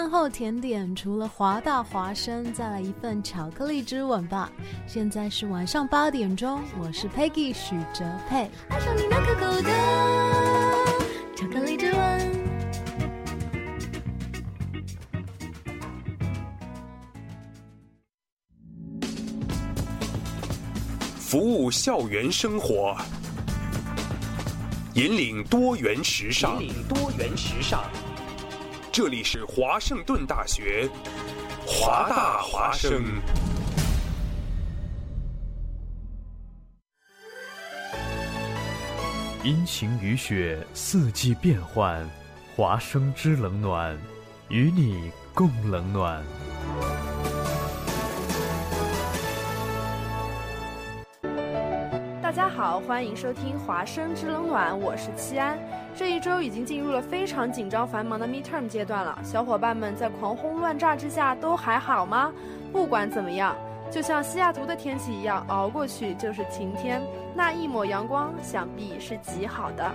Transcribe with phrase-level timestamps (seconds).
[0.00, 4.50] 饭后甜点除了华大华生，再来一份巧克力之吻吧。
[4.86, 8.50] 现在是晚上八点钟，我是 Peggy 许哲佩。
[8.70, 9.70] 爱上你那可口的
[11.36, 12.00] 巧克力之吻。
[21.18, 22.96] 服务校园生活，
[24.94, 26.58] 引领多元时尚。
[26.62, 27.84] 引领多元时尚。
[28.92, 30.90] 这里是华盛顿大学，
[31.64, 33.04] 华大华生。
[39.44, 42.04] 阴晴雨雪，四季变换，
[42.56, 43.96] 华生之冷暖，
[44.48, 46.20] 与你共冷暖。
[52.60, 55.58] 好，欢迎收听《华生之冷暖》，我是七安。
[55.96, 62.30] 这一周已经进入了非常紧张繁忙的 midterm 阶段了，小伙伴们在狂轰乱炸之下都还好吗？
[62.70, 63.56] 不管怎么样，
[63.90, 67.00] 就像西雅图的天气一样，熬过去就是晴天，
[67.34, 69.90] 那一抹阳光想必是极好的。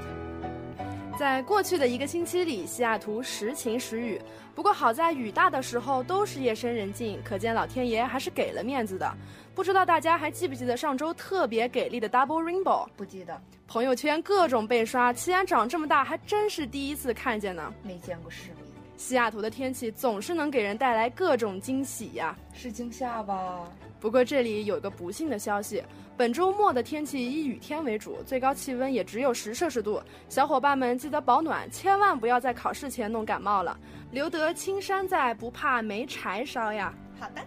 [1.18, 4.22] 在过去的一个星期里，西雅图时晴时雨，
[4.54, 9.10] 不过好在雨大的时候都是夜深人静，可见老天爷还是给了面子的。
[9.54, 12.86] 不知道大家还记不记得上周特别给力的 Double Rainbow？
[12.98, 17.74] 不记得，朋友圈各种被刷，西安长这么大还真是第一次看见呢。
[17.82, 18.66] 没见过世面，
[18.98, 22.36] 西雅图的天气总是能给人带来各种惊喜呀。
[22.54, 23.64] 是惊吓吧？
[24.02, 25.82] 不过这里有个不幸的消息，
[26.18, 30.02] 本周末的天气以雨天为主，最高气温也只有十摄氏度。
[30.30, 33.78] 小伙伴们记得保暖，千万不要在考试前弄感冒了。
[34.12, 36.94] 留得青山在，不怕没柴烧呀。
[37.20, 37.42] 好的。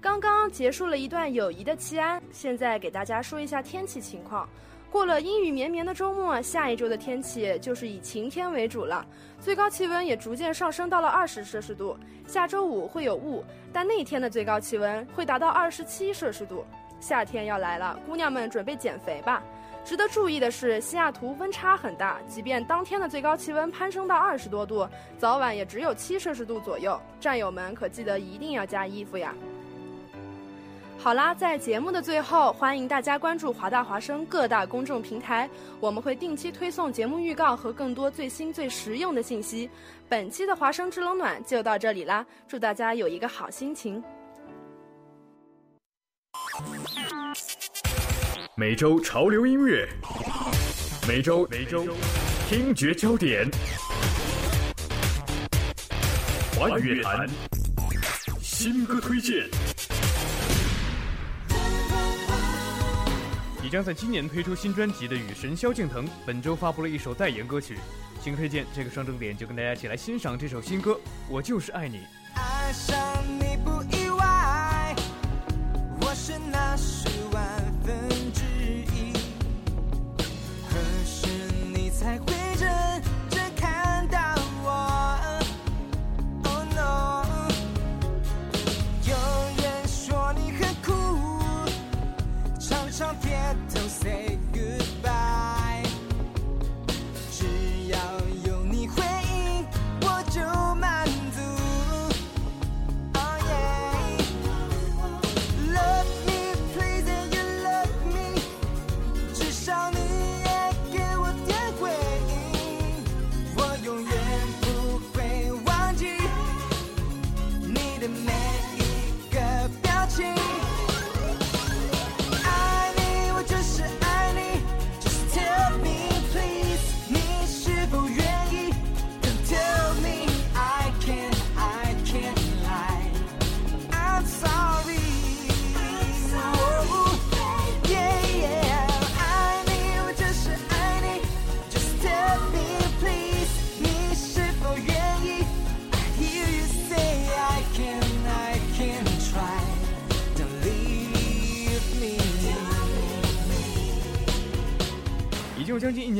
[0.00, 4.48] 刚刚结束了一段友谊的期安，现在给大家说一下天气情况。
[4.94, 9.04] 过了阴雨绵绵的周末，下一周的天气就是以晴天为主了，
[9.40, 11.98] 最高气温也逐渐上升到了二十摄氏度。
[12.28, 16.64] 下周五会有雾，但那天的最高气温会达到二十七摄氏度。
[17.00, 19.42] 夏天要来了，姑娘们准备减肥吧。
[19.84, 24.88] 值得注意的是，西雅图温差很大，即便当天的最高气温攀升到二十多度，
[25.18, 26.96] 早晚也只有七摄氏度左右。
[27.18, 29.34] 战友们可记得一定要加衣服呀。
[31.04, 35.46] 好啦，在节目的最后，欢迎大家关注华大华生各大公众平台，
[35.78, 39.68] 我们会定期推送节目预告和更多最新最实用的信息。
[40.08, 44.02] 本期的华生制冷暖就到这里啦，祝大家有一个好心情。
[48.56, 49.86] 每周潮流音乐，
[51.06, 51.86] 每周每周
[52.48, 53.46] 听觉焦点，
[56.58, 57.28] 华语乐坛
[58.40, 59.46] 新歌推荐。
[63.64, 67.78] 即将在今年推出新专辑的雨神萧敬腾，本周发布了一首代言歌曲，
[68.22, 70.92] 请推荐这个双重点就跟大家一起来欣赏这首新歌
[71.30, 71.96] 《我就是爱你》。
[72.34, 72.94] 爱上
[73.38, 74.94] 你不意外，
[75.98, 77.42] 我是那十万
[77.82, 78.42] 分之
[78.92, 79.14] 一，
[80.68, 81.26] 何时
[81.74, 82.33] 你才会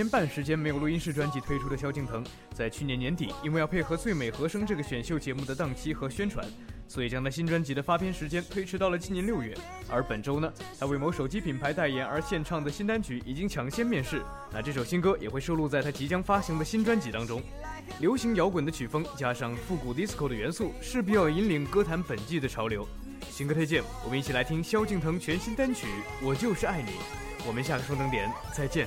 [0.09, 6.45] 半时间没有录音室专辑推出的萧敬腾，在去年年底，因为要配合《最美和声》这个选秀节目的档期和宣传，
[6.89, 9.57] 所以将他新专辑的发片时间推迟到了今年六月。
[9.89, 14.23] 而本周呢，他为某手机品牌代言而献唱的新单曲已经抢先面世，
[14.53, 17.43] 那这首新歌也会收录在他即将发行的新专辑当中。
[18.01, 22.87] 流行摇滚的曲风加上复古 disco 的元素，势必要引领歌坛本季的潮流。
[23.31, 25.87] 新歌推荐，我们一起来听萧敬腾全新单曲
[26.23, 26.91] 《我就是爱你》。
[27.47, 28.87] 我们下个双灯点再见。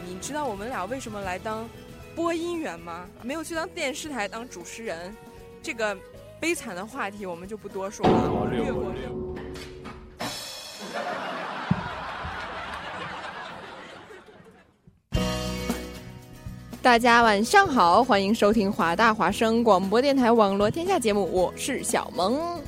[0.21, 1.67] 知道我们俩为什么来当
[2.15, 3.07] 播音员吗？
[3.23, 5.13] 没有去当电视台当主持人，
[5.63, 5.97] 这个
[6.39, 8.93] 悲惨的话题我们就不多说了，略过。
[16.83, 22.61] 大家晚上好，欢迎收听华大华声广播电台网络天下节目，我是小萌。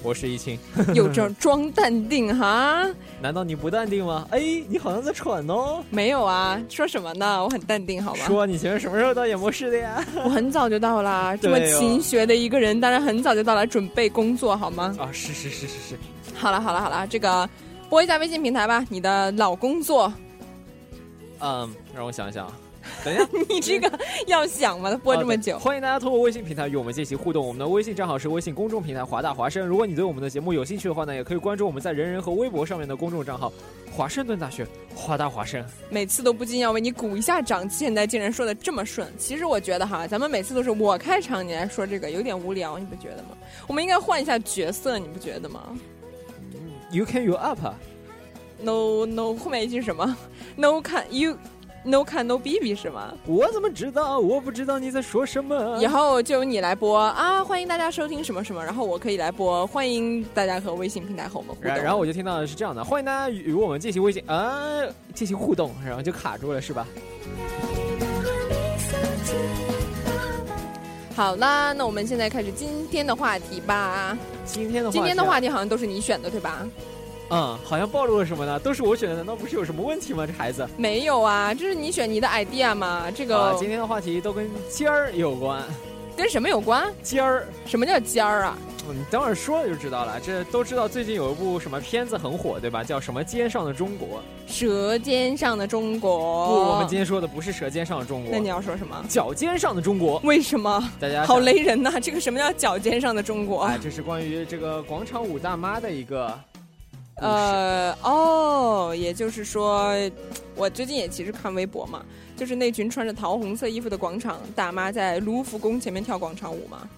[0.00, 0.58] 嗯，我是易清。
[0.94, 2.86] 有这装淡定哈？
[3.20, 4.26] 难道你不淡定吗？
[4.30, 5.82] 哎，你好像在喘哦。
[5.90, 7.42] 没有啊，说什么呢？
[7.42, 8.24] 我很淡定，好吗？
[8.26, 10.04] 说你前面什么时候到演播室的呀？
[10.24, 14.94] 我很早就到了，这么勤学的一个人，当然很早就到了，准备工作，好吗？
[14.98, 15.98] 啊，是是是是是。
[16.34, 17.48] 好了好了好了，这个
[17.88, 20.12] 播一下微信平台吧，你的老工作。
[21.40, 22.50] 嗯，让我想想。
[23.04, 23.90] 等一下， 你这个
[24.26, 24.94] 要想吗？
[25.02, 27.46] 播这么久，欢迎大家通过微信平台与我们进行互动。
[27.46, 29.66] 我们的微信账号是微信公众平台华大华生。
[29.66, 33.52] 如果你对我们的节目有兴趣的话呢，也可以关注我们在人人和微博上面的公众账号
[33.90, 35.64] 华盛顿大学华大华生。
[35.88, 39.06] 每次都不禁要为你鼓一下掌，现在竟然说的这么顺。
[39.18, 43.36] 其实我觉得哈，咱们每次都是我开场，你来说这个有点无聊，你不觉得吗？
[43.66, 45.76] 我们应该换一下角色，你不觉得吗
[46.90, 47.58] ？You can you up。
[48.62, 50.16] No no，后面一句什么
[50.56, 51.36] ？No can you。
[51.82, 53.14] No Can No B B 是吗？
[53.24, 54.18] 我怎么知道？
[54.18, 55.78] 我不知道你在说什么。
[55.80, 57.42] 以后就由你来播啊！
[57.42, 59.66] 欢迎大家收听什么什么，然后我可以来播。
[59.66, 61.74] 欢迎大家和微信平台和我们互动。
[61.74, 64.82] 然后我就听到的是这样的：欢迎大家与我们进行微信啊
[65.14, 66.86] 进行互动，然后就卡住了，是吧？
[71.16, 74.16] 好啦，那我们现在开始今天的话题吧。
[74.44, 76.66] 今天的今天的话题好像都是你选的，对吧？
[77.30, 78.58] 嗯，好像暴露了什么呢？
[78.58, 80.26] 都是我选的，难道不是有什么问题吗？
[80.26, 83.10] 这孩子没有啊，这是你选你的 idea 嘛？
[83.14, 85.62] 这个、啊、今天的话题都跟尖儿有关，
[86.16, 86.92] 跟什么有关？
[87.02, 87.46] 尖儿？
[87.66, 88.58] 什么叫尖儿啊？
[88.92, 90.18] 你等会儿说了就知道了。
[90.18, 92.82] 这都知道，最近有一部什么片子很火，对吧？
[92.82, 94.20] 叫什么《尖上的中国》？
[94.52, 96.48] 舌尖上的中国？
[96.48, 98.30] 不，我们今天说的不是舌尖上的中国。
[98.32, 98.96] 那你要说什么？
[99.08, 100.20] 脚尖上的中国？
[100.24, 100.82] 为什么？
[100.98, 102.00] 大家好雷人呐！
[102.02, 103.62] 这个什么叫脚尖上的中国？
[103.62, 106.36] 哎，这是关于这个广场舞大妈的一个。
[107.20, 109.92] 呃哦，也就是说，
[110.56, 112.04] 我最近也其实看微博嘛，
[112.36, 116.88] 就是那群穿着桃红色衣服的广场大妈在卢浮宫前面跳广场舞嘛，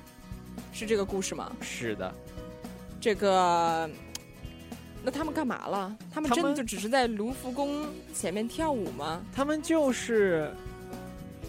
[0.73, 1.51] 是这个故事吗？
[1.61, 2.15] 是的，
[3.01, 3.91] 这个，
[5.03, 5.97] 那他们干嘛了？
[6.13, 9.21] 他们真的就只是在卢浮宫前面跳舞吗？
[9.35, 10.53] 他们就是。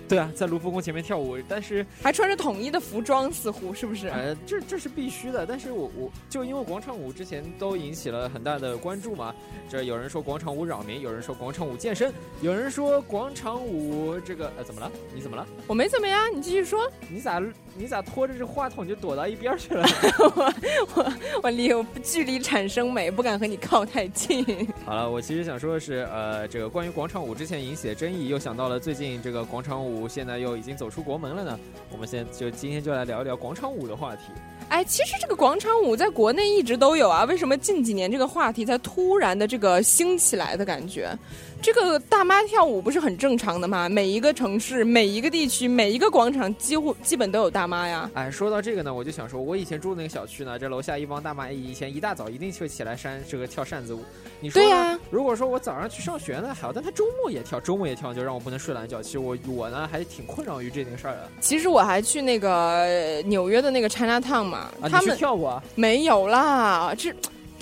[0.07, 4.07] 对啊，在卢浮宫前面跳舞，但是还穿着统一的服装，似乎是不是？
[4.09, 5.45] 呃，这这是必须的。
[5.45, 9.33] 但是我我就因为广场舞之前都引起了很大的关注嘛，
[9.69, 14.91] 这有人说广场舞扰民，有人说广场舞健身，有人说广场舞这个呃怎么了？
[15.15, 15.47] 你怎么了？
[15.67, 16.91] 我没怎么呀，你继续说。
[17.09, 17.41] 你咋
[17.75, 19.87] 你咋拖着这话筒就躲到一边去了？
[20.19, 20.53] 我
[20.95, 24.45] 我我离我距离产生美，不敢和你靠太近。
[24.85, 29.92] 好了，我其实想说的是，呃，这个关于广场舞之前引起的争议，又想到了最近这个广场舞。
[30.07, 31.59] 现在又已经走出国门了呢，
[31.91, 34.21] 我们现在就今天就来聊一聊广场舞的话题。
[34.69, 41.15] 哎，其实这个广场舞在国内一直都有啊，为什么近几年这个话题才突然的这个兴起来的感觉？
[41.63, 43.87] 这个大妈跳舞不是很正常的吗？
[43.87, 48.11] 每一个城市、每一个地区、每一个广场，几乎基本都有大妈呀。
[48.13, 54.03] 哎，说到这个呢，我就想说，我以前住的那个小区呢，这楼下一帮大妈，以前一大早一定就起来扇这个跳扇子舞。
[54.41, 54.99] 你说对呀、啊？
[55.09, 59.01] 如果说我早上去上学呢还好，但他周末也跳，周末也跳，就让我不能睡懒觉。
[59.01, 61.29] 其实我我 呢还挺困扰于这件事儿的。
[61.39, 67.09] 其实我还去那个纽约的那个 China Town 嘛，啊、他们跳舞、啊、没有啦，这。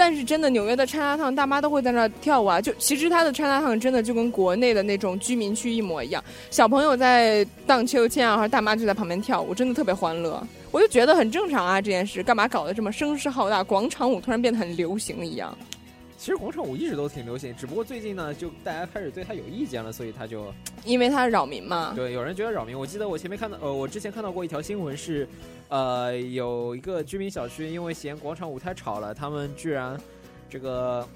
[0.03, 2.59] 但是真的，纽约的 China Town 大妈都会在那跳舞啊！
[2.59, 10.41] 就其实它的 China Town 真的就跟国内的那种居民区一模一样，小朋友在荡秋千啊，或者大妈就在旁边跳舞，真的特别欢乐。
[10.71, 13.63] 我就觉得很正常啊，这件事干嘛搞得这么声势浩大？
[13.63, 15.55] 广场舞突然变得很流行一样。
[16.21, 20.53] 其实广场舞一直都挺流行，只不过最近呢，就大家开始对它有意见了，所以它就
[20.85, 21.93] 因为它扰民嘛。
[21.95, 22.77] 对，有人觉得扰民。
[22.77, 25.27] 我记得我前面看到，呃，我之前看到过一条新闻是，
[25.69, 29.99] 呃，有一个居民小区因为嫌广场舞太吵了，他们居然。
[30.47, 31.07] 这个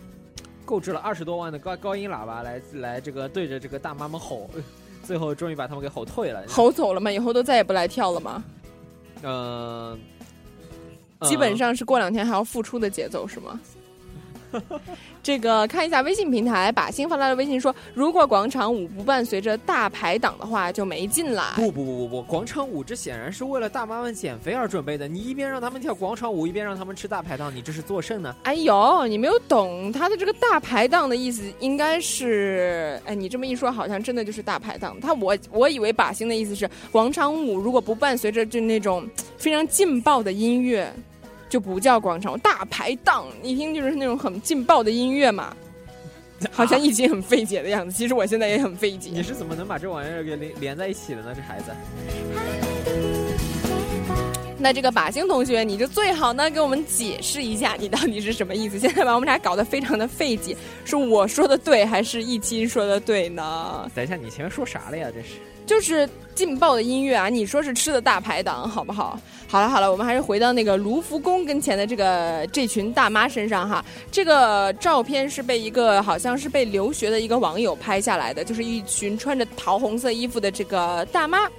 [0.66, 4.50] 购置了二十多万的高高音喇叭来来这个对着这个大妈们吼，
[5.06, 6.44] 最后终于把他们给吼退了。
[6.48, 7.12] 吼走了嘛？
[7.12, 8.44] 以后都再也不来跳了吗？
[9.22, 10.00] 嗯、
[11.20, 13.60] 呃，基本上是过两天还要复出的节奏是吗？
[15.24, 21.54] 这个看一下微信平台，把星发来的微信说，如果广场舞不伴随着大排档的话，就没劲了。
[21.56, 25.08] 不不不不不，广场舞这显然是为了大妈们减肥而准备的。
[25.08, 28.36] 你一边让他们跳广场舞，一边让他们吃大排档，你这是作甚呢？
[28.44, 35.00] 哎呦，你没有懂他的这个大排档的意思，应该是，哎，你这么一说，好像真的就是大排档。
[35.00, 39.08] 他我我以为把星的意思是广场舞如果不伴随着就那种
[39.38, 40.92] 非常劲爆的音乐。
[41.50, 45.56] 就不叫广场舞，大排档，一听就是那种很劲爆的音乐嘛，
[46.52, 47.96] 好像已经很费解的样子。
[47.96, 49.10] 其实我现在也很费解。
[49.14, 51.34] 你是怎么能把这玩意儿给连连在一起的呢？
[51.36, 51.72] 这孩子。
[54.58, 58.80] 那这个把星同学，你就最好呢给我们解释一下，你到底是什么意思？
[58.80, 63.90] 现在把我们俩搞得非常的费解，是我说的对，还是易清说的对呢？
[63.94, 65.08] 等一下，你前面说啥了呀？
[65.14, 65.36] 这是。
[65.66, 67.28] 就是劲爆的音乐啊！
[67.28, 69.20] 你说是吃的大排档，好不好？
[69.48, 73.84] 好了好了，我们还是回到那个卢浮宫跟前的这个这群大妈身上哈。
[74.12, 81.50] 这个照片是被一个好像是被留学的一个网友拍下来的，就是一群穿着桃红色衣服的这个大妈，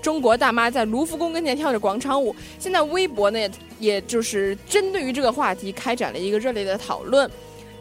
[0.00, 2.34] 中国大妈在卢浮宫跟前跳着广场舞。
[2.58, 3.38] 现在微博呢，
[3.78, 7.28] 也就是针对于这个话题开展了一个热烈的讨论。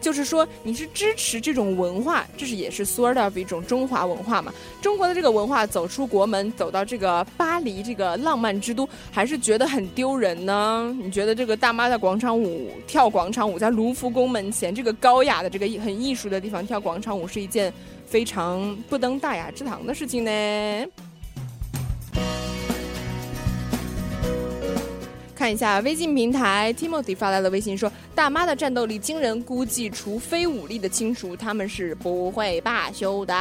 [0.02, 4.52] 就是说，你是支持这种文化，这是也是 sort of 一种中华文化嘛？
[4.82, 10.94] 中国的这个文化走出国门，走到这个巴黎这个浪漫之都，还是觉得很丢人呢？
[11.02, 17.72] 你觉得这个大妈在广场舞跳广场舞，在卢浮宫门前这个高雅的这个很艺术的地方跳广场舞，是一件
[18.08, 20.32] 非常不登大雅之堂的事情呢？
[25.42, 33.34] 看一下微信平台，Timothy 发来了微信说：“大妈的战斗力惊人，估计除非武力的亲属，他们是不会罢休的。”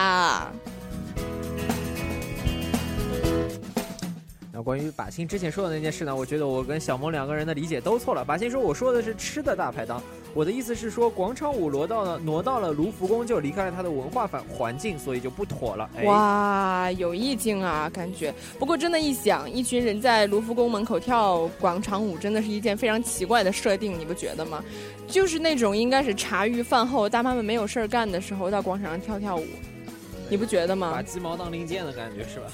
[4.61, 6.14] 那关于把心之前说的那件事呢？
[6.14, 8.23] 我觉得我跟小萌两个人的理解都错了。
[8.23, 10.02] 把心说我说的是吃的大排档。
[10.35, 15.88] 我的意思是说，广场舞挪到了挪到了卢浮宫，就离开了它的文化环环境，所以就不妥了。
[16.05, 18.35] 哇，有意境啊，感觉。
[18.59, 24.62] 不过真的，一想，一群人在卢浮宫门口跳广场舞，真的是一件非常奇怪的设定，你不觉得吗？
[25.09, 29.47] 就是那种应该是茶余饭后，大妈们没有事儿干的时候，到广场上跳跳舞，
[30.29, 30.93] 你不觉得吗？
[30.93, 32.47] 把鸡毛当令箭的感觉是吧？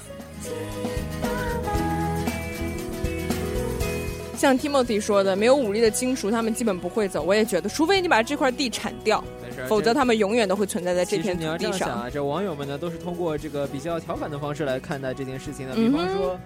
[4.37, 7.23] 像 Timothy 说的，没有武力的金属，他们基本不会走。
[7.23, 9.21] 我也觉得，除非你把这块地铲掉，
[9.67, 11.89] 否则他们永远都会存在在这片土地上。
[11.89, 15.73] 啊，这网友们呢，都是通过这个比较调侃的方式来看待这件事情的。
[15.73, 16.39] 比方说，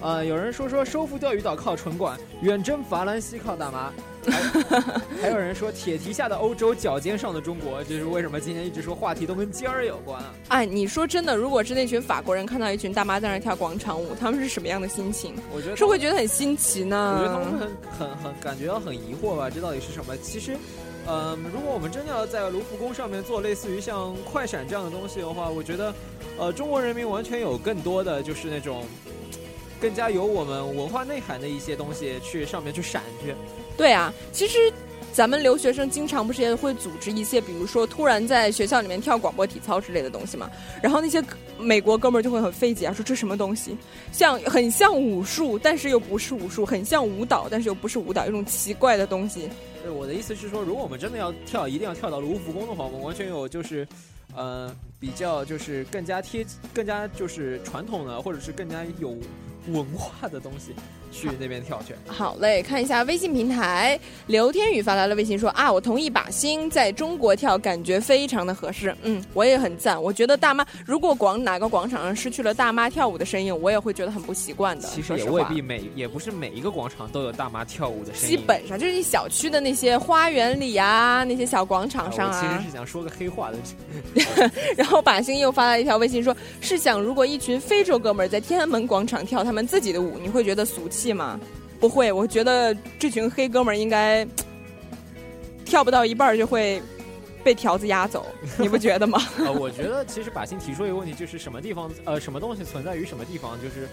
[0.00, 3.92] 呃，有人说说收复钓鱼岛靠城管，远征法兰西靠大妈。
[5.22, 10.34] 还有人说铁蹄下的欧洲，脚尖上的中国，就是为什么今天一直说话题都跟尖儿有关啊？
[10.48, 15.34] 哎，你说真的，如果是那群法国人看到一群大妈在那跳广场舞，他们是什么样的心情？
[15.54, 17.18] 我觉得是会觉得很新奇呢。
[17.18, 20.16] 我觉得他们很很很感觉到很疑惑吧，这到底是什么？
[20.18, 20.56] 其实，
[21.06, 25.94] 嗯，如果我们真的要在卢浮宫上面做类似于像快闪这样的东西的话，我觉得，
[26.36, 28.84] 呃，中国人民完全有更多的就是那种
[29.80, 33.34] 更加有我们文化内涵的一些东西去上面去闪去。
[33.76, 34.72] 对啊，其实
[35.12, 40.50] 咱们留学生经常不是也会组织一些，比如说突然在学校里面跳广播体操之类的东西嘛。
[40.82, 41.22] 然后那些
[41.58, 43.76] 美国哥们儿就会很费解啊，说这什么东西，
[44.12, 49.48] 像很像武术，但是又不是武术；很像舞蹈，但是又不是舞蹈，一种奇怪的东西。
[49.82, 53.86] 对，我的意思是说，如果我们真的要跳，一定要跳到卢浮宫的话，我们完全有就是，
[54.34, 59.16] 呃，比较就是更加贴、更加就是传统的，或者是更加有
[59.68, 60.74] 文化的东西。
[61.12, 61.94] 去那边跳去。
[62.06, 68.94] 好嘞，看一下微信平台，刘天宇发来了微信说啊，我同意把星在中国跳，感觉非常的合适。
[69.02, 70.02] 嗯，我也很赞。
[70.02, 74.86] 我觉得大妈如果广哪个广场上失去了大妈跳舞的身影，我也会觉得很不习惯的。
[74.86, 78.36] 其实也未必每也不是每一个广场都有大妈跳舞的身影。
[78.36, 82.42] 基本上就是你小区的那些花园里啊，那些小广场上啊。
[82.42, 83.56] 其实是想说个黑话的。
[84.76, 91.12] 然后把星又发来一条微信说，试想如果一群非洲哥们儿在天安门广场跳他们自己的舞，你会觉得俗气？
[91.12, 91.38] 吗？
[91.78, 94.26] 不会，我觉得这群黑哥们儿应该
[95.64, 96.82] 跳不到一半就会
[97.44, 98.26] 被条子压走，
[98.58, 99.22] 你不觉得吗？
[99.38, 103.86] 呃，我觉得其实把心提出一个问题，就是什么地方呃，什么东西存在于什么地方，就是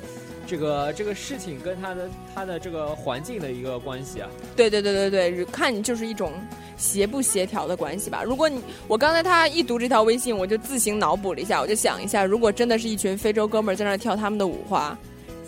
[0.48, 4.30] 这个这个事情跟他的他的这个环境的一个关系啊。
[4.56, 6.32] 对对对对对，看你就是一种
[6.78, 8.24] 协不协调的关系吧。
[8.24, 14.98] 如果你我刚才他一读这条微信，我就自行脑补了一下，我就想一下，如果真的是一群非洲哥们儿在那跳他们的舞花。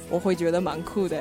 [0.10, 1.18] 我会觉得蛮酷的。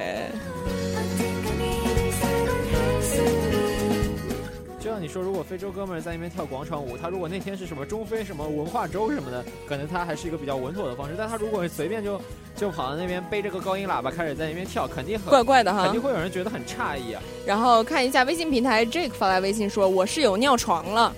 [4.80, 11.14] 就像你你说，如果非洲哥们儿在那边跳广场舞，他如果那天是什么中非什么文化周什么的，可能他还是一个比较稳妥的方式。
[11.16, 12.18] 但他如果随便就
[12.56, 17.22] 就跑到那边背着个高音喇叭开始在那边跳，肯定很怪怪的哈肯定会有人觉得很诧异啊。
[17.44, 21.14] 然后看一下微信平台，Jake 发来微信说：“我室友尿床了。”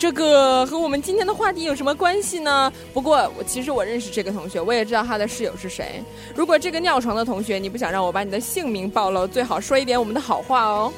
[0.00, 2.72] 这个和我们今天的话题有什么关系呢？
[2.94, 6.02] 不过我其实我认识这个同学，我也知道他的室友是谁。
[6.34, 10.90] 如果这个尿床的同学你不想让我把你的姓名暴露，最好说一点我们的好话哦。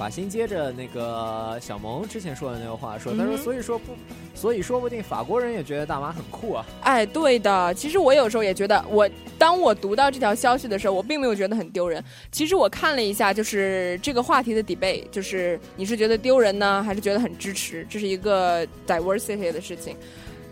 [0.00, 3.92] 把心接着那个小萌之前说的那个话说，他说所以说不，
[4.34, 6.64] 所以说不定法国人也觉得大妈很酷啊。
[6.80, 9.06] 哎，对的，其实我有时候也觉得，我
[9.38, 12.02] 当我读到这条消息的时候，我并没有觉得很丢人。
[12.32, 17.86] 其实我看了一下，就是这个话题的 debate，就是你是觉得丢人呢，还是觉得很支持？
[17.90, 19.94] 这是一个 diversity 的事情。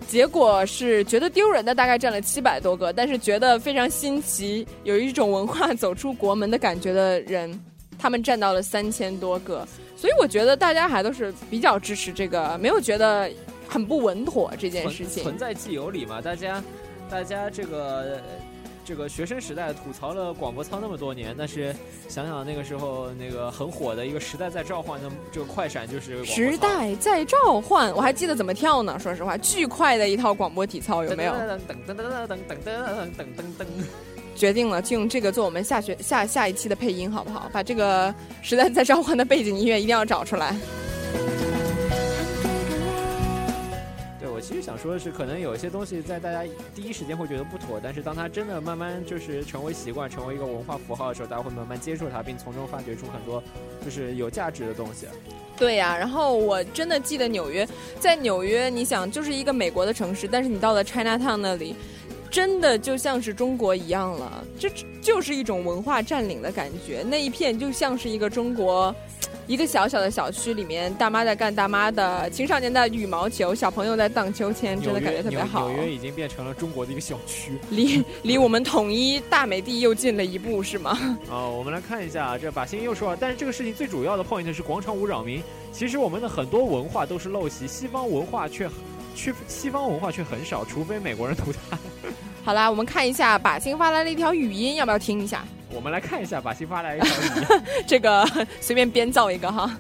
[0.07, 7.59] 结果是觉得丢人的大概占了七百多个，但是觉得非常新奇，有一种文化走出国门的感觉的人。
[7.99, 13.29] 他们占到了三千多个，所以我觉得大家还都是比较支持这个，没有觉得
[13.69, 15.23] 很不稳妥这件事情。
[15.23, 16.63] 存在即有理嘛，大家，
[17.11, 18.21] 大家这个
[18.85, 21.75] 这个学生时代吐槽了广播操那么多年，但是
[22.09, 28.99] 想想那个时候那个很火的一个时代在召唤的这个快闪就是时代在召唤，我还记得怎么跳呢？
[28.99, 31.33] 说实话，巨快的一套广播体操有没有？
[31.33, 33.67] 噔噔噔噔噔噔噔噔噔噔噔。
[34.39, 37.51] 决定了，就用这个做我们下学下下一期的配音，好不好？
[37.53, 40.57] 把这个时代在召唤的背景音乐一定要找出来。
[44.21, 53.43] 对，我其实想说的是，可能有一些东西在大家第一时间会觉得不妥，但是当它真的慢慢就是成为习惯，成为一个文化符号的时候，大家会慢慢接受它，并从中发掘出很多
[53.85, 55.07] 就是有价值的东西。
[55.57, 61.75] 对呀，然后我真的记得纽约，在纽约，你想就是一个美国的城市，但是你到了 China Town 那里。
[62.31, 67.03] 真的就像是中国一样了，这就是一种文化占领的感觉。
[67.09, 68.95] 那一片就像是一个中国，
[69.47, 75.69] 一个小小的小区里面，大妈在干大妈的，青少年在羽毛球，小朋友在荡秋千，真的感觉特别好。
[75.71, 80.91] 纽约已经变成了中国的一个小区，离离我们统一大美帝又近了一步，是吗？
[81.31, 85.43] 啊， 我们来看一下，这把心又说了，但是这个事情最主要的 point 是广场舞扰民。
[85.73, 88.69] 其实我们的很多文化都是陋习，西方文化却。
[89.15, 91.77] 去西方文化却很少，除非美国人涂它。
[92.49, 95.43] 好啦，我们看一下把心发来了一条语音，要不要听一下？
[95.71, 98.25] 我们来看一下把心发来一条语音， 这个
[98.59, 99.71] 随便编造一个哈。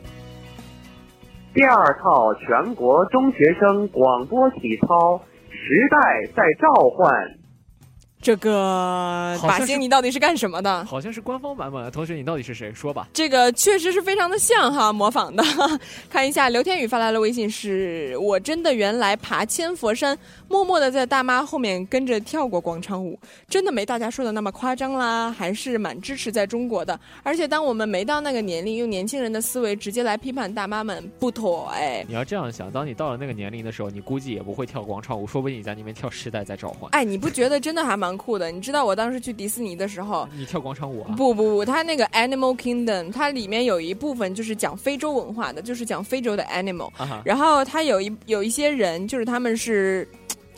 [1.54, 5.18] 第二套全国中学生广播体操，
[5.50, 7.10] 时代在召唤。
[8.28, 10.84] 这个把星，你到底是干什么的？
[10.84, 11.90] 好像是官方版本。
[11.90, 12.70] 同学，你到底是谁？
[12.74, 13.08] 说吧。
[13.10, 15.42] 这个确实是非常的像哈，模仿的。
[16.10, 27.00] 看一下，刘天宇发来了微信，是我真的原来爬千佛山，默默的在大妈后面跟着跳过广场舞，真的没大家说的那么夸张啦，还是蛮支持在中国的。
[27.22, 32.04] 而且当我们没到那个年龄，用年轻人的思维直接来批判大妈们，不妥哎。
[32.06, 36.90] 你要这样想，当你到了那个年龄的时候，你估计也不会跳广场舞，说不定你在那边跳时代在召唤。
[36.92, 38.50] 哎，你不觉得真的还蛮酷的？
[38.50, 41.14] 你知道我当时去迪士尼的时候，你跳广场舞啊？
[41.16, 46.90] 不不不，它那个 Animal Kingdom，它里面有一部分就是讲非洲文化的，就是讲非洲的 animal。
[47.24, 50.06] 然后它有一有一些人，就是他们是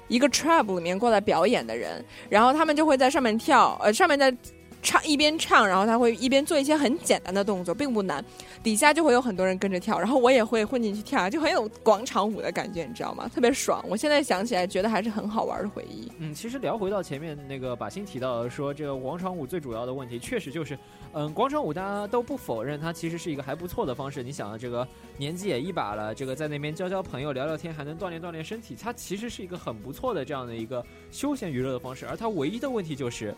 [0.08, 4.34] 一个 tribe 里面过来表演的人，然后他们就会在上面跳，呃，上面在
[4.82, 8.24] 唱一边唱，然后他会一边做一些很简单的动作，并不难。
[8.62, 13.30] 底下就会有很多人跟着跳，然后我也会混进去跳，就很有广场舞的感觉，你知道吗？
[13.34, 13.84] 特别爽。
[13.88, 16.10] 我现在想起来，觉得还是很好玩的回忆。
[16.18, 20.78] 嗯，其实聊回到前面那个把心提到的说，这个广场舞最主要的问题，确实就是，
[21.12, 24.22] 嗯，广场舞大家都不否认，它其实是一个还不错的方式。
[24.22, 32.06] 你想，这个年纪也一把了，这个在那边交交朋友、聊聊天，还能锻炼锻炼身体，它其实是一个很不错的这样的一个休闲娱乐的方式。
[32.06, 33.34] 而它唯一的问题就是，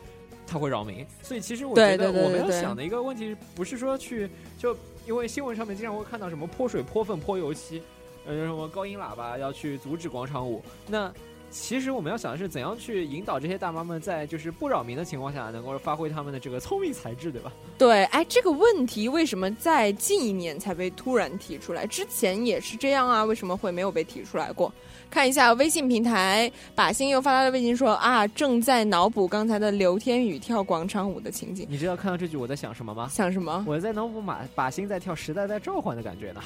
[0.52, 1.06] 它会扰民。
[1.22, 4.76] 所以其实我觉得我们要想的一个问题，不是说去就。
[5.04, 7.82] 因为新闻上面经常会看到什么泼水、泼粪、泼油漆，
[8.24, 10.62] 呃，什么高音喇叭要去阻止广场舞。
[10.86, 11.12] 那
[11.52, 17.52] 其实我们要想的是，怎样去引导这些大妈们在就是不扰民的情况下，能够发挥他们的这个聪明才智，对吧？
[17.76, 21.86] 对，哎，这个问题为什么在近一年才被突然提出来？
[21.86, 24.72] 之前也是这样啊，为什么会没有被提出来过？
[25.10, 31.66] 看一下微信平台，把心又发来了微信说啊，正在脑补刚才的刘天宇跳广场舞的情景。
[31.68, 33.08] 你知道看到这句我在想什么吗？
[33.12, 33.62] 想什么？
[33.68, 36.40] 我在脑补马把心在跳时代在召唤的感觉呢。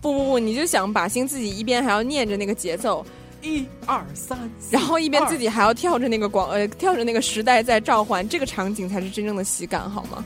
[0.00, 3.04] 不不不，你就想把心自己一边还要念着那个节奏，
[3.42, 4.38] 一二三，
[4.70, 10.24] 然后一边自己还要跳着那个广呃跳着那个时代在召唤，这个场景才是真正的喜感，好吗？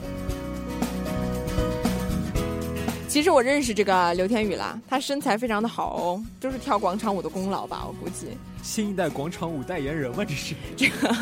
[3.14, 8.26] 其实我认识这个刘天宇啦，他身材非常的好哦，就是跳广场舞的功劳吧，我估计。
[8.60, 11.14] 新一代广场舞代言人嘛，这是这个。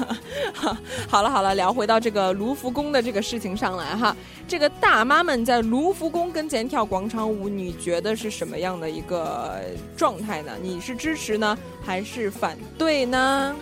[1.07, 4.17] 好了好了，聊回到这个卢浮宫的这个事情上来哈，
[4.49, 9.61] 这个大妈们在卢浮宫跟前跳广场舞，你觉得是什么样的一个
[9.95, 10.53] 状态呢？
[10.63, 13.55] 你是支持呢，还是反对呢？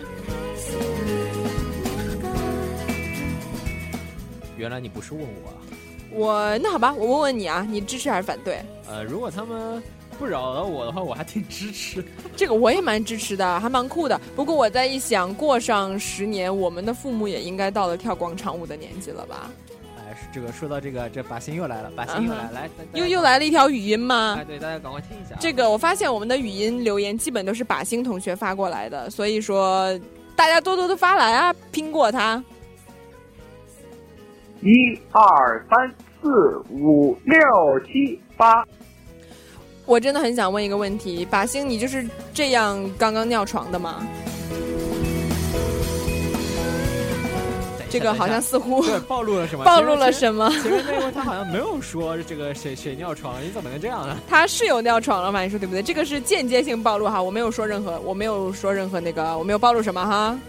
[4.55, 5.51] 原来你不是问我，
[6.13, 8.61] 我那好吧，我问问你啊，你支持还是反对？
[8.87, 9.81] 呃，如果他们
[10.19, 12.03] 不扰了我的话，我还挺支持。
[12.35, 14.19] 这个我也蛮支持的，还蛮酷的。
[14.35, 19.49] 不过我在一想，过上十年，我们的父母也应该到了跳广场舞的年纪了吧？
[19.97, 24.35] 哎，这个说到这个，这把心又来了，把心又来，来又又来了一条语音吗？
[24.37, 25.35] 哎，对，大家赶快听一下。
[25.39, 29.97] 这个我发现我们的语音留言基本都是把心同学发过来的，所以说
[30.35, 32.43] 大家多多的发来啊，拼过他。
[34.61, 37.39] 一二三四五六
[37.87, 38.63] 七八，
[39.85, 44.05] 我真的很想问一个问题：把星，你就是这样刚刚尿床的吗？
[47.89, 49.65] 这个好像似乎对暴露了什么？
[49.65, 50.47] 暴露了什么？
[50.61, 54.15] 其实那位他好像没有说这个谁谁尿床了，你怎么能这样呢？
[54.29, 55.41] 他是有尿床了吗？
[55.41, 55.81] 你说对不对？
[55.81, 60.39] 这个是间接性暴露哈，我没有说任何，我没有说任何那个，我没有暴露什么哈。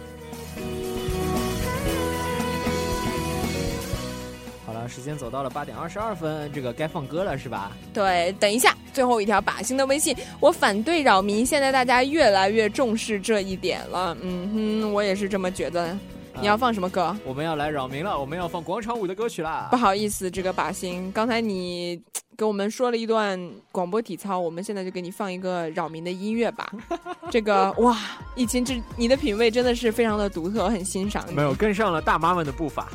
[4.92, 7.72] 时间走到了八点二十二分，这个该放歌了是吧？
[7.94, 11.44] 对，等一下，最后一条靶心的微信，我反对扰民。
[11.46, 15.96] 现在大家越来越重视这一点了，嗯哼，我也是这么觉得。
[16.40, 17.14] 你要放什么歌？
[17.24, 19.68] 我们要来扰民了，我们要放广场舞的歌曲啦。
[19.70, 22.00] 不好意思，这个靶心，刚才你
[22.38, 23.38] 给我们说了一段
[23.70, 26.72] 广播体操，我们现在就给你放一个扰民的音乐吧。
[27.31, 27.98] 这个哇，
[28.35, 31.22] 疫情这你的品味真的是非常的独特，我很欣赏。
[31.35, 32.88] 没有跟上了大妈们的步伐。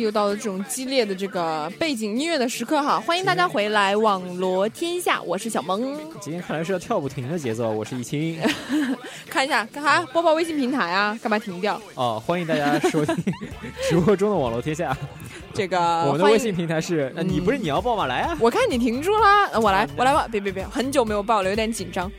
[0.00, 2.98] 又到了这种激烈的这个背景音乐的时刻哈！
[3.00, 5.98] 欢迎大家回来，《网罗天下》，我是小萌。
[6.20, 8.38] 今天看来是要跳不停的节奏，我是易清。
[9.28, 10.00] 看一下干啥？
[10.12, 11.18] 播报微信平台啊？
[11.22, 11.80] 干嘛停掉？
[11.94, 13.16] 哦，欢迎大家收听
[13.88, 14.96] 直播中的网络天下。
[15.52, 18.06] 这个我们的微信平台是，那、你不是你要报吗？
[18.06, 18.36] 来啊！
[18.40, 20.26] 我看你停住了，呃我来，我来吧。
[20.30, 22.10] 别别别，很久没有报了，有点紧张。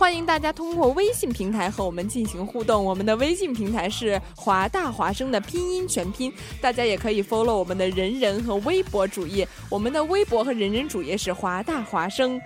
[0.00, 2.82] 欢迎大家通过微信平台和我们进行互动。
[2.82, 9.46] 我们的微信平台是华大华生的拼音全拼，大家也可以 follow 我们的人人和微博主页。
[9.68, 12.40] 我们的微博和人人主页是华大华生，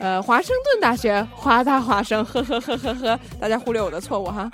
[0.00, 4.50] 呃，华盛顿大学华大华生，呵呵呵呵呵，大家忽略我的错误哈。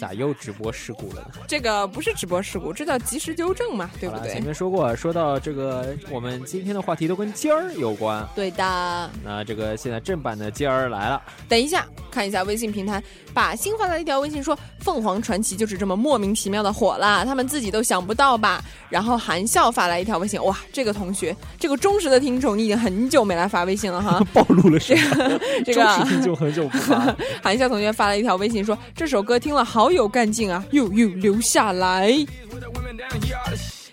[0.00, 1.42] 你咋又直播事故了呢？
[1.46, 4.42] 这个不是直播事故，这叫及时纠正嘛，对不对前？
[4.42, 8.26] 面说过，说到这个，我们今天的话题都跟尖儿有关。
[8.34, 9.10] 对的。
[9.22, 13.02] 那这个现在正版的尖儿来了，等一下，看一下微信平台，
[13.34, 18.64] 把新发来了一条微信说，凤凰传奇就是这么莫名其妙的火了，他们自己都想不到吧？
[18.88, 24.18] 然后含笑发来一条微信，哇，这个同学，这个忠实的听众，你已经很久没来发微信了哈。
[24.32, 25.38] 暴露了什么？
[25.62, 27.14] 这个 忠实听众很久不发。
[27.42, 32.12] 含笑同学发了一条微信说，这首歌听了好有干劲啊，又又留下来。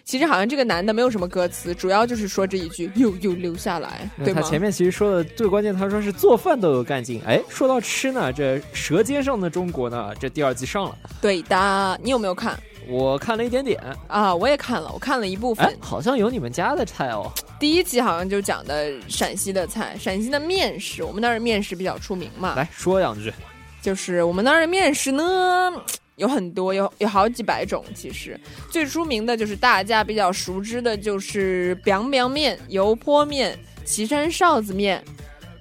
[0.04, 4.42] 其实好像这个男的没有什么歌词，主要就是说这一句又又留下来，对吗？
[4.42, 7.22] 他前面其实说的最关键，他说是做饭都有干劲。
[7.28, 12.58] 哎，说到吃呢，这《舌尖上的中国》呢，这第二季上了，对的，你有没有看？
[12.88, 17.30] 我看了一点点啊，我也看了，我看了一部分哎，，好像有你们家的菜哦。
[17.60, 22.56] 第一集好像就讲的陕西的菜，陕西的面食，我们那儿面食比较出名嘛。
[22.56, 23.34] 来说两句，
[23.88, 25.72] 就是我们那儿的面食呢，
[26.18, 27.86] 有很多，有有好几百种。
[27.96, 28.38] 其实
[28.70, 35.02] 最出名的就是大家比较熟知的，就是 biang biang 面、油泼面、岐山臊子面，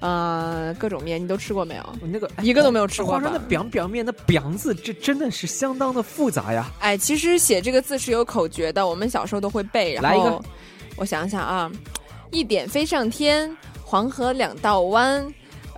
[0.01, 1.85] 呃，各种面你都吃过没有？
[2.03, 3.39] 那个一个都没有吃过吧话说那？
[3.47, 6.69] 表表面的表字，这真的是相当的复杂呀。
[6.81, 9.95] 哎，其实写这个字是有口诀的，我们小时候都会背。
[9.95, 10.43] 然后来一个，
[10.97, 11.71] 我想想啊，
[12.33, 15.25] 一点飞上天，黄河两道弯。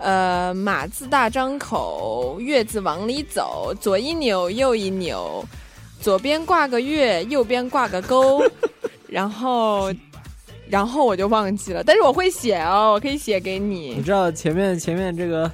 [0.00, 5.44] 呃，马字大张口，月字往里走，左一扭，右一扭，
[6.00, 8.42] 左边挂个月，右边挂个钩，
[9.08, 9.92] 然后，
[10.68, 14.02] 然后我就忘记了，但是我会写哦，我可以写给你你。
[14.02, 15.50] 知道前面前面这个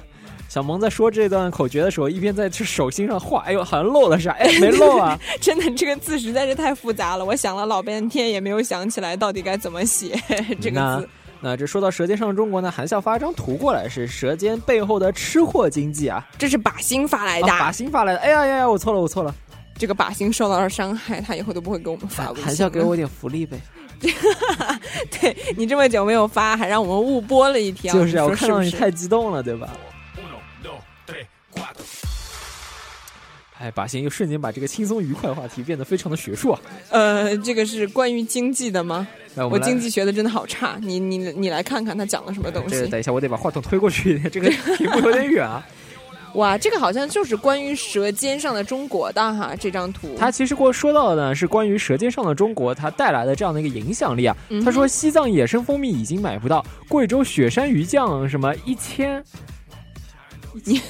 [0.47, 4.31] 小萌在说这段口诀的时候，一边在这手心上画，哎呦，好像漏了啥？
[4.33, 5.19] 哎，没漏啊。
[5.41, 10.15] 真的，这个字实在是太复杂了，我想了老半天也没有想起来到底该怎么写
[10.61, 11.09] 这个字。
[11.41, 16.25] 那这说到《舌尖上的中国》呢，韩笑发一张图过来，是《舌尖》背后的吃货经济啊。
[16.37, 18.19] 这是把心发来的，啊把心发来的。
[18.19, 19.33] 哎呀呀呀，我错了，我错了。
[19.77, 22.45] 这个把心受到了伤害，他以后都不会给我们发微信了。
[22.47, 23.59] 含笑给我点福利呗。
[25.21, 28.35] 对你这么久没有发，还让我们误播了一条，就是啊，你我？
[28.35, 29.69] 看到你太激动了，对吧？
[33.65, 36.61] 哎，把心又瞬间把这个轻松愉快的话题变得非常的学术啊！
[36.91, 39.07] 呃，这个是关于经济的吗？
[39.37, 42.75] 我我经济学的真的好差，你你你来看看他讲了什么东西。
[42.75, 45.65] 这个等一下，我得把话筒推过去一点， 这个屏幕有点远啊。
[46.35, 50.15] 哇，这个好像就是关于舌尖上的中国的哈，这张图。
[50.19, 54.37] 他其实给我说到的呢，是关于《舌尖上的中国》它带来的这样的一个影响力啊。
[54.49, 59.23] 嗯他说，西藏野生蜂蜜已经买不到，贵州雪山鱼酱什么一千，
[60.63, 60.81] 你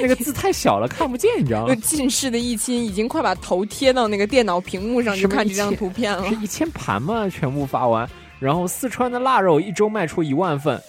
[0.00, 1.80] 那个字太小了，看不见，你知道吗就？
[1.86, 6.34] 近视的易亲已经快把头贴到那个电脑屏幕上去看这张图片了是。
[6.36, 8.08] 一千盘吗，全部发完。
[8.40, 10.80] 然后四川的腊肉一周卖出一万份，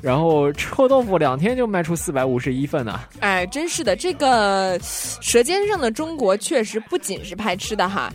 [0.00, 2.98] 然后臭豆腐两天就卖出四百五十一份呢。
[3.20, 4.78] 哎，真是的，这个
[5.20, 8.10] 《舌尖上的中国》确实不仅是拍吃的哈。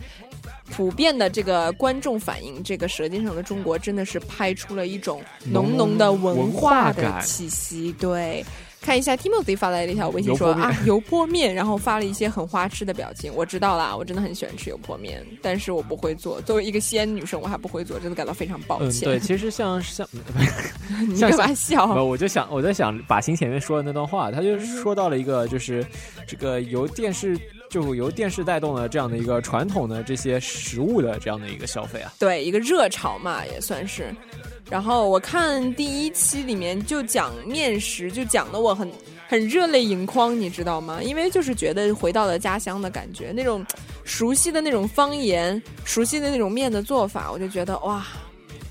[0.70, 7.92] 普遍的这个观众反映，这个《舌尖上的中国》真的是拍出了一种浓浓的文化的气息。
[7.98, 8.44] 对，
[8.80, 13.32] 看一下 Timothy 发来的一条微信说啊， 油泼面，然后发了一些很花痴的表情。
[13.34, 16.40] 我知道啦，我真的很喜欢吃油泼面，但是我不会做。
[16.42, 19.08] 作为一个西安女生，我还不会做，真的感到非常抱嗯，歉。
[19.08, 20.06] 对，其实像 像
[21.08, 21.86] 你干嘛笑？
[22.04, 25.84] 我就想我在想把心前面说的那段话，他就说到了一个就是
[26.26, 27.38] 这个由电视。
[27.68, 34.14] 就由电视带动了这样的一个传统的这些食物的这样的一个消费啊，对，一个热潮嘛，也算是。
[34.70, 38.90] 然后我看第一期里面就讲面食，就讲的我很
[39.26, 41.02] 很热泪盈眶，你知道吗？
[41.02, 43.64] 因为就是觉得回到了家乡的感觉，那种
[44.04, 48.06] 熟悉的那种方言，熟悉的那种面的做法，我就觉得哇。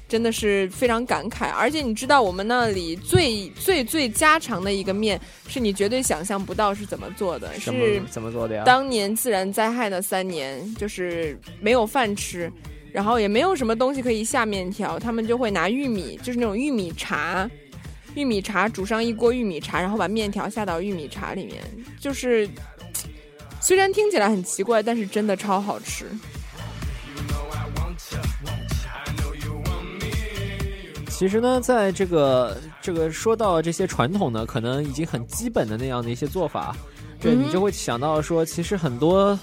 [0.08, 8.64] 真的是非常感慨，而且你知道我们那里最最最家常的一个面，是你绝对想象不到是怎么做的，是怎么做的呀？
[8.64, 12.50] 当年自然灾害的三年，就是没有饭吃，
[12.94, 17.50] 然后也没有什么东西可以下面条，他们就会拿玉米，就是那种玉米茶，
[18.16, 21.62] 玉米茶煮上一锅玉米茶，然后把面条下到玉米茶里面，
[22.00, 22.48] 就是
[23.60, 26.06] 虽然听起来很奇怪，但是真的超好吃。
[31.18, 36.78] 其实呢，在这个这个说到这些传统的，可能已经很基本的那样的一些做法，
[37.20, 39.38] 对你就会想到说，其实很多，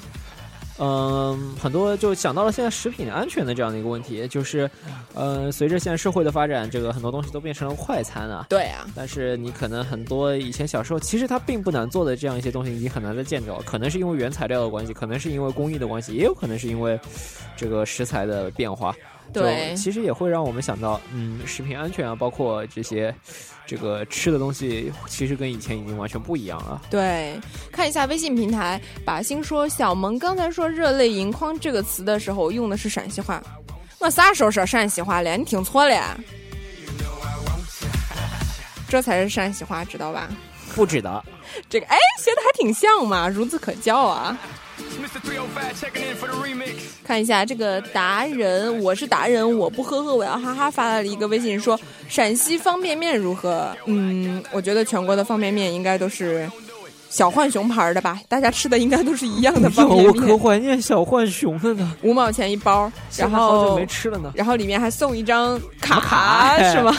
[0.79, 4.71] 嗯，很多就想到了现在食品安全的这样的一个问题，就是，
[5.15, 8.47] 呃，随着现在社会的发展，这个很多东西都变成了快餐啊。
[8.49, 8.87] 对啊。
[8.95, 16.97] 但是你可能很多以前小时候，其实它并不难做的这样一些东西，你很难再见着，可能是因为原材料的关系，可能是因为工艺的关系，也有可能是因为
[17.57, 18.95] 这个食材的变化。
[19.33, 23.13] 对，其实也会让我们想到，嗯，食品安全啊，包括这些，
[23.67, 26.81] 这个吃的东西，其实跟以前已经完全不一样了。
[26.89, 27.39] 对，
[27.73, 33.43] 看一下微信平台，把心说小萌刚才说“热泪盈眶”这个词的时候用的是陕西话，
[33.99, 35.37] 我啥时候说陕西话了？
[35.37, 36.17] 你听错了呀，
[38.89, 40.29] 这才是陕西话，知道吧？
[40.75, 41.25] 不知道，
[41.69, 44.37] 这个哎，学的还挺像嘛，孺子可教啊。
[47.05, 51.79] 看一下这个达人，我是达人，我不呵呵，我要哈哈发来了一个微信说：
[52.09, 53.75] 陕西方便面如何？
[53.87, 56.51] 嗯，我觉得全国的方便面应该都是
[57.11, 60.09] 小浣熊牌的吧，大家吃的应该都是一样的方便面。
[60.11, 66.97] 我可怀念小浣熊了呢，五毛钱一包，然 后好久没吃了呢，然后里面还送一张卡，是吗？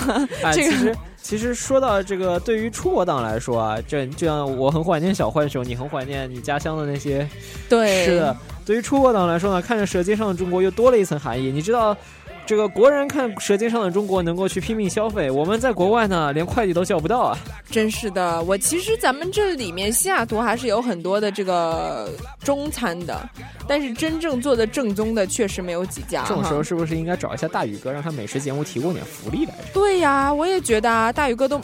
[0.54, 0.96] 这个。
[1.26, 7.28] 其实说到这个，对于出国党来说啊，这就像我很怀念小浣熊，你很怀念你家乡的那些
[7.68, 8.38] 吃的。
[8.64, 11.52] 对于出国党来说呢，看着《舌尖上的中国》又多了一层含义。
[11.52, 11.98] 你知道。
[12.46, 17.38] 这个国人看《舌尖上的中国》能够去拼命消费，我们在国外呢，连快递都叫不到啊！
[17.72, 22.12] 真是的，我其实咱们这里面西雅图还是有很多的这个
[22.44, 23.28] 中餐的，
[23.68, 26.24] 但是真正做的正宗的确实没有几家。
[26.28, 29.64] 这种时候是不是应该找一下大宇哥，让他美食节目提供点福利来着？
[29.74, 31.60] 对呀，我也觉得啊，大宇哥都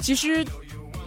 [0.00, 0.44] 其实。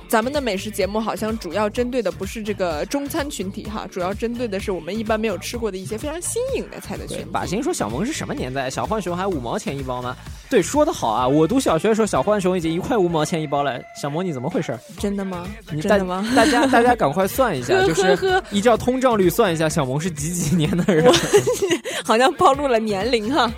[0.09, 7.25] 咱们的美食节目好像主要针对的不是这个中餐群体哈，主要针对的是我们一般没有吃过的一些非常新颖的菜的群体。
[7.31, 8.69] 把心说小萌是什么年代？
[8.69, 10.15] 小浣熊还五毛钱一包呢？
[10.49, 11.27] 对，说的好啊！
[11.27, 13.81] 我读小学的时候，小浣熊已经一块五毛钱一包了。
[14.01, 14.77] 小萌你怎么回事？
[14.97, 15.45] 真的吗？
[15.71, 16.25] 你真的吗？
[16.33, 21.11] 大家大家赶快算一下，就是依照通胀率算一下，小萌是几几年的人？
[22.05, 23.51] 好像暴露了年龄哈。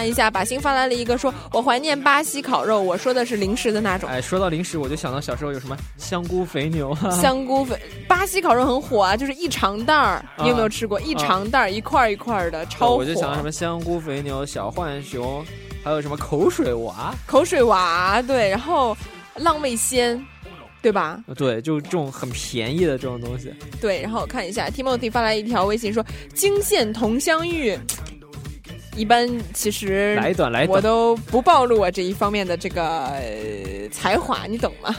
[0.00, 4.08] 看一下，把心发来了一个说：“我怀念巴西烤肉。”我说的是零食的那种。
[4.08, 6.96] 哎，说到零食，我就想到小时候有什么香菇肥牛。
[7.10, 7.78] 香菇肥，
[8.08, 10.24] 巴西烤肉很火啊，就是一长袋儿。
[10.38, 10.98] 你有没有吃过？
[11.02, 12.96] 一长袋儿，一块一块的，超火。
[12.96, 15.44] 我就想到什么香菇肥牛、小浣熊，
[15.84, 17.14] 还有什么口水娃。
[17.26, 18.96] 口水娃，对，然后
[19.34, 20.18] 浪味仙，
[20.80, 21.22] 对吧？
[21.36, 23.52] 对，就这种很便宜的这种东西。
[23.82, 27.78] 对，然后我看一下，Timothy 发来一条微信说：“惊现同乡遇。”
[29.00, 30.20] 一般其实
[30.68, 33.10] 我都不暴露我这一方面的这个
[33.90, 34.94] 才华，你懂吗？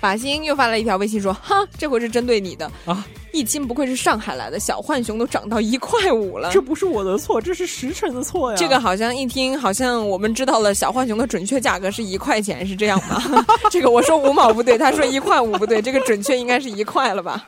[0.00, 3.06] 把心又发了一条微信说：“哈，这回是针对你的啊！
[3.30, 6.50] 一亲不愧是上海来的，小浣熊都涨到一块五了。
[6.50, 8.56] 这不是我的错，这是时辰的错呀。
[8.56, 13.44] 这个好像一听，好像我们知道了小浣熊的准确价格是一块钱，是这样吗？
[13.70, 17.46] 这个我说五毛不对，他说一块五不对，这个准确应该是一块了吧？”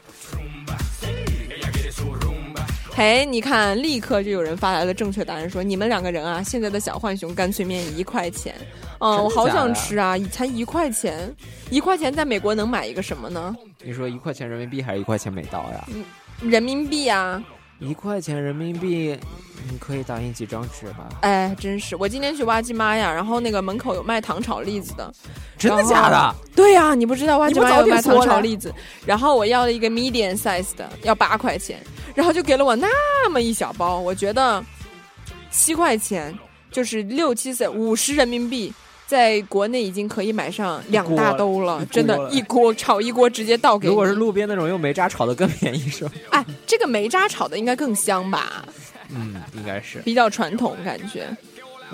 [2.96, 8.54] 哎，你看，立刻就有人发来了正确答案，说你们两个人啊，现在的小浣熊干脆面一块钱，
[8.98, 11.34] 哦，我好想吃啊，才一块钱，
[11.70, 13.56] 一块钱在美国能买一个什么呢？
[13.82, 15.88] 你说一块钱人民币还是一块钱美刀呀？
[16.42, 17.42] 人民币啊，
[17.80, 19.18] 一块钱人民币，
[19.70, 21.08] 你可以打印几张纸吧？
[21.22, 21.96] 哎，真是！
[21.96, 25.12] 我今天去挖机妈呀，然后那个门口有卖糖炒栗子的，
[25.58, 26.34] 真的假的？
[26.54, 28.72] 对呀、你不知道挖机妈有卖糖炒栗子，
[29.06, 31.80] 然后我要了一个 medium size 的，要八块钱，
[32.14, 34.62] 然后就给了我那么一小包，我觉得
[35.50, 36.38] 七块钱
[36.70, 38.72] 就是六七岁五十人民币。
[39.10, 43.90] 在国内已经可以买上两大兜了，真的，一锅炒一锅直接倒给你。
[43.90, 46.12] 如果是路边那种用煤渣炒的更便宜是吧？
[46.30, 48.64] 哎，这个煤渣炒的应该更香吧，
[49.12, 49.98] 嗯，应该是。
[50.04, 51.26] 比较传统感觉。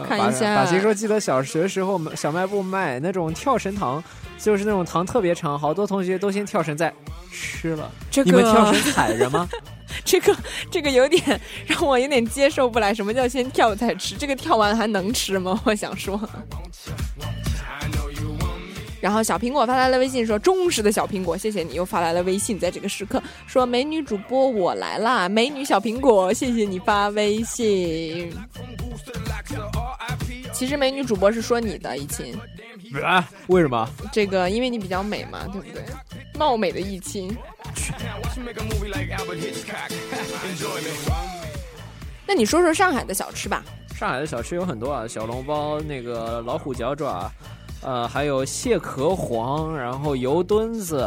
[0.07, 4.05] 看一下，把把说记得小学时候小卖部卖那种跳绳糖，
[4.39, 6.93] 就是那种糖特别长，好多同学都先跳绳再
[7.33, 7.91] 吃了。
[8.11, 9.49] 这个你们跳绳踩着吗？
[10.05, 10.37] 这个
[10.71, 12.93] 这个有点让我有点接受不来。
[12.93, 14.15] 什么叫先跳再吃？
[14.17, 15.59] 这个跳完还能吃吗？
[15.65, 16.21] 我想说。
[19.01, 28.33] 然后小苹果发来了微信说：“忠实的小苹果，谢谢你又发来了微信，在这个时刻说美女主播我来啦，美女小苹果，谢谢你发微信。
[30.53, 32.35] 其实美女主播是说你的，易勤，
[33.05, 33.29] 啊？
[33.49, 33.89] 为什么？
[34.11, 35.83] 这个因为你比较美嘛，对不对？
[36.39, 37.37] 貌美的易勤。
[42.27, 43.63] 那你说说上海的小吃吧。
[43.95, 47.31] 上海的小吃有很多啊，小笼包、那个老虎脚爪，
[47.83, 51.07] 呃，还有蟹壳黄，然后油墩子，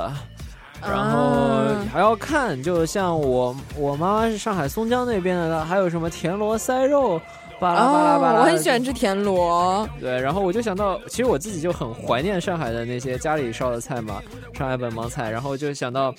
[0.81, 7.19] 然后啊还要看，就像我我妈妈是上海松江那边的，还有什么田螺塞肉，
[7.59, 8.39] 巴拉巴拉巴拉。
[8.39, 9.87] 哦，我很喜欢吃田螺。
[9.99, 14.21] 对，然后我就想到，其实我自己就很怀念上海的那些家里烧的菜嘛，
[14.53, 16.13] 上海本帮菜，然后就想到，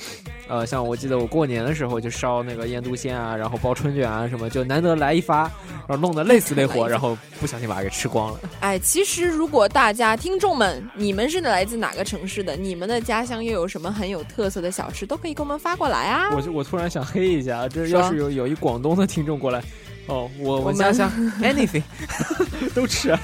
[0.48, 5.42] 呃，像我记得我过年的时候就烧那个腌笃鲜啊，然后包春卷啊什么，就难得来一发，
[5.86, 8.40] 然后弄得累死累活， 然后不小心把它给吃光了。
[8.60, 12.56] 哎，其实如果大家听众们，你们是来自哪个城市的？
[12.56, 16.30] 你们的家乡又有什么很有特色的小吃，都可以给我们发过来啊。
[16.34, 19.62] 我就我突然想黑一下，这要是有有一广东的听众过来，
[20.10, 21.82] 哦，我我想想 anything
[22.74, 23.16] 都吃。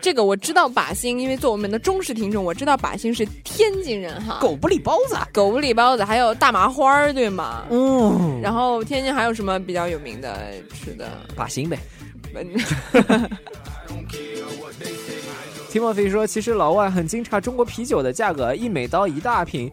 [0.00, 4.38] 这个我知道，把心，因为做我们的忠实听众，我知道把心是天津人哈。
[4.40, 7.66] 狗不理包子，狗不理包子，还有大麻花儿，对吗？
[7.70, 11.06] 嗯，然后天津还有什么比较有名的吃的？
[11.36, 11.78] 把心呗。
[12.34, 13.28] 嗯
[15.70, 19.70] Timothy 说，其实老外很惊诧中国啤酒的价格，一美刀一大瓶。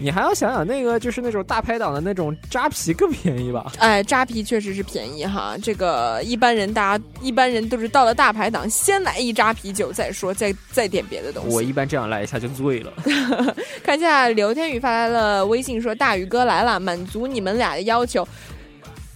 [0.00, 3.70] 你还要想想那个，就是那种大排档的那种扎啤更便宜吧？
[3.78, 5.56] 哎，扎啤确实是便宜哈。
[5.62, 11.54] 这个一般人，大家一般人都是到了大排档，先来一扎啤酒再说，再再点别的东西。
[11.54, 12.92] 我一般这样来一下就醉了。
[13.84, 18.26] 看一下刘天宇发来了微信说：“大宇哥来了，满足你们俩的要求。”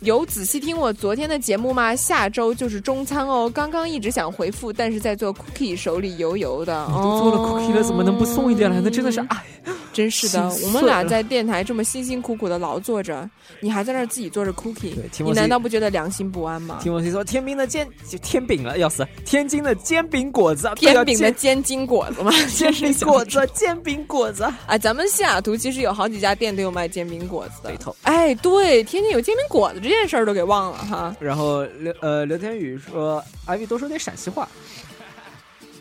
[0.01, 1.97] 有仔细听我昨天的节目吗？
[1.97, 3.51] 下周就是中餐哦。
[3.55, 6.87] 刚刚一直想回复，但是在做 cookie，手里油油的。
[6.91, 8.81] 你都做了 cookie 了，怎么能不送一点来？
[8.81, 9.43] 呢真的是哎，
[9.93, 13.29] 真是的，我们俩在电台这么辛辛苦苦的劳作着，
[13.61, 16.81] 你还在那儿自己做着 cookie，你难道不觉得良心不安吗？
[16.83, 19.07] 听我说，天津的煎就天饼了，要死！
[19.25, 22.33] 天津的煎饼果子，天饼的煎饼果子吗？
[22.55, 24.43] 煎饼果子，煎饼果子。
[24.67, 27.95] 啊，咱们西雅图其实有好几家店都有卖煎饼果子的。
[28.03, 31.15] 哎，对，天津有煎饼果子这件事儿都给忘了哈。
[31.21, 34.49] 然后刘呃刘天宇说，艾薇多说点陕西话。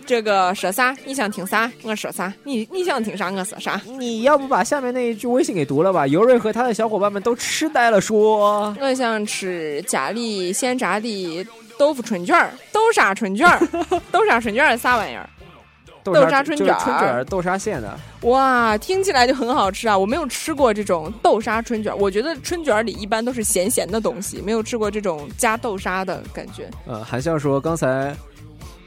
[0.05, 0.95] 这个说啥？
[1.05, 1.71] 你想听啥？
[1.83, 2.33] 我说啥？
[2.43, 3.31] 你你想听啥？
[3.31, 3.81] 我说啥？
[3.97, 6.05] 你要不把下面那一句微信给读了吧？
[6.07, 11.47] 尤瑞和他的小伙伴们都痴呆了，说我想吃家里现炸的
[11.77, 13.59] 豆腐春卷儿，豆沙春卷儿，
[14.11, 15.27] 豆沙春卷儿啥玩意儿？
[16.03, 17.97] 豆豆沙春卷儿春卷儿豆沙馅的。
[18.23, 19.97] 哇，听起来就很好吃啊！
[19.97, 26.69] 我没有吃过这种豆沙春卷儿，我觉得春卷儿里一般都是咸咸的东西，没有吃过这种加豆沙的感觉。
[26.85, 28.13] 呃，韩笑说刚才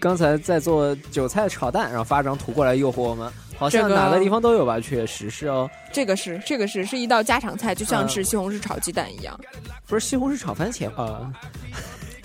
[0.07, 3.29] 刚才在做韭菜炒蛋，然后发张图过来诱惑我们，
[3.59, 4.79] 好像哪个地方都有吧？
[4.79, 5.69] 确实是哦。
[5.93, 9.37] 这个是这个是是一道家常菜，就像嗯是西红柿炒鸡蛋一样。
[9.85, 11.33] 不是西红柿炒番茄啊？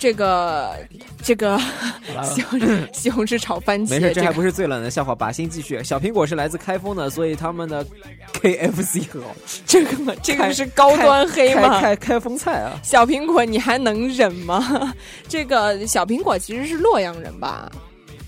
[0.02, 0.74] 这个
[1.22, 1.56] 这个
[2.24, 5.14] 西红柿 西红柿炒番茄，没事，这这个还不是最冷的笑话。
[5.14, 7.86] 把心继续，小苹果是来自开封的，所以他们的
[8.32, 9.62] KFC 很好吃。
[9.64, 11.78] 这个这个是高端黑吗？
[11.80, 12.72] 开开开封菜啊！
[12.82, 14.92] 小苹果，你还能忍吗？
[15.28, 17.70] 这个小苹果其实是洛阳人吧？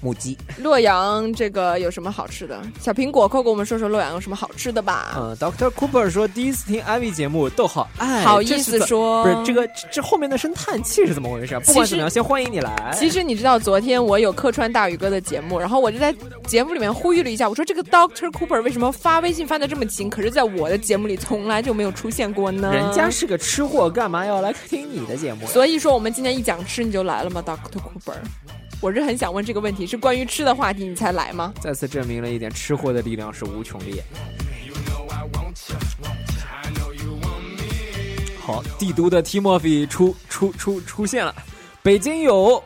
[0.05, 0.37] 母鸡。
[0.59, 2.61] 洛阳这个有什么好吃的？
[2.79, 5.15] 小苹果，快给我们说说洛阳有什么好吃的吧？
[5.17, 11.59] 嗯，Doctor Cooper 说第一次听 Ivy 节目，逗号，哎，好意思说不是这个这这后面的声叹气是怎么回事？
[11.61, 12.95] 不管怎么样，先欢迎你来。
[12.95, 16.15] 其实你知道，昨天我有客串大宇哥的节目，然后我就在
[16.47, 22.71] 节目里面呼吁了一下，我说这个 Doctor Cooper 为什么发微信发的这么勤，可是在我的节目里从来就没有出现过呢？
[22.73, 25.47] 人家是个吃货，干嘛要来听你的节目？
[25.47, 28.15] 所以说，我们今天一讲吃你就来了吗，Doctor Cooper？
[28.81, 31.53] 我是很想问这个问题，是关于吃的话题你才来吗？
[31.61, 34.03] 再次证明了一点，吃货的力量是无穷的。
[38.41, 41.35] 好，帝都的 Timofey 出出出出现了。
[41.83, 42.63] 北京有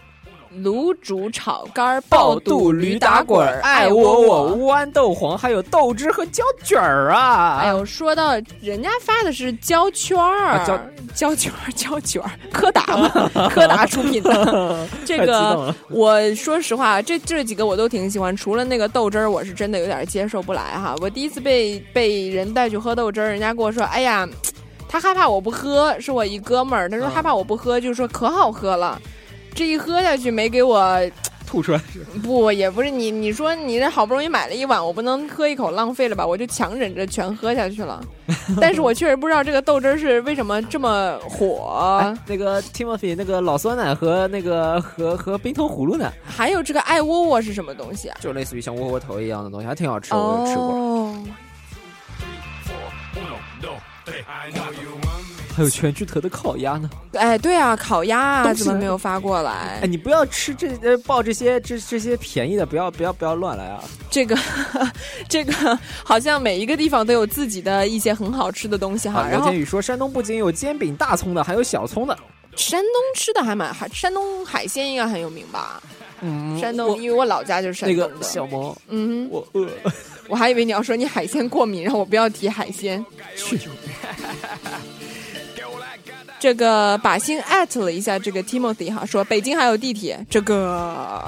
[0.62, 4.74] 卤煮炒肝、爆肚肚驴打滚儿、爱爱窝窝、窝。
[4.74, 7.58] 豌豆黄，还有豆汁和胶卷儿啊！
[7.62, 10.80] 哎呦，说到人家发的是胶圈儿、啊胶
[11.14, 13.08] 胶卷儿、胶卷儿，柯达嘛，
[13.50, 14.86] 柯达出品的。
[15.04, 20.94] 这个我说实话，这这几个我都挺喜欢，除了那个豆汁儿，我是真的有点接受不来哈。
[21.00, 24.28] 我第一次被被人带去喝豆汁儿，人家跟我说：“哎呀，
[24.88, 29.00] 他害怕我不喝，是我一哥们儿，他说害怕我不喝，就是说可好喝了。”
[29.58, 30.96] 这一喝下去没给我
[31.44, 31.80] 吐出来。
[32.22, 36.24] 不，也不是你，你说你这好不容易买了一碗，我不能喝一口浪费了吧？
[36.24, 38.00] 我就强忍着全喝下去了。
[38.60, 41.98] 但是我确实不知道这个豆汁儿是为什么这么火。
[42.00, 48.16] 哎，那个 Timothy 那个老酸奶和那个和和冰糖葫芦呢，还有这个爱窝窝是什么东西啊？
[48.20, 50.64] 就类似于像窝窝头一样的东西，还挺好吃，我有吃过。
[50.66, 51.24] 哦，
[55.58, 56.88] 还有全聚德的烤鸭呢。
[57.14, 59.88] 哎，对啊，烤鸭啊，怎么没有发过来哎，？
[59.88, 63.82] 你不要吃这呃报这些这这些便宜的，不要不要不要乱来啊！
[64.08, 64.38] 这个
[65.28, 69.22] 这个好像每一个地方都有自己的一些很好吃的东西哈。
[69.22, 72.16] 啊，然后刘天宇说，山东不仅有煎饼大葱的，还有小葱的。
[72.54, 75.82] 山东吃的还蛮海，山东海鲜应该很有名吧？
[76.20, 78.24] 嗯山东，因为我老家就是山那个东的。
[78.24, 79.68] 小毛，嗯哼，我饿。
[80.28, 83.04] 我还以为你要说你海鲜过敏，让我不要提海鲜。
[83.34, 83.58] 去，
[86.38, 91.20] 这个把心艾特了一下这个 Timothy 哈，说北京还有地铁，这个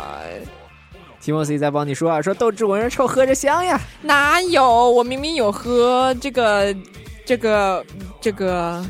[1.22, 3.80] Timothy 在帮你说啊，说豆汁闻着臭，喝着香呀。
[4.02, 4.90] 哪有？
[4.90, 6.74] 我明明有喝这个
[7.24, 7.84] 这个
[8.20, 8.84] 这个。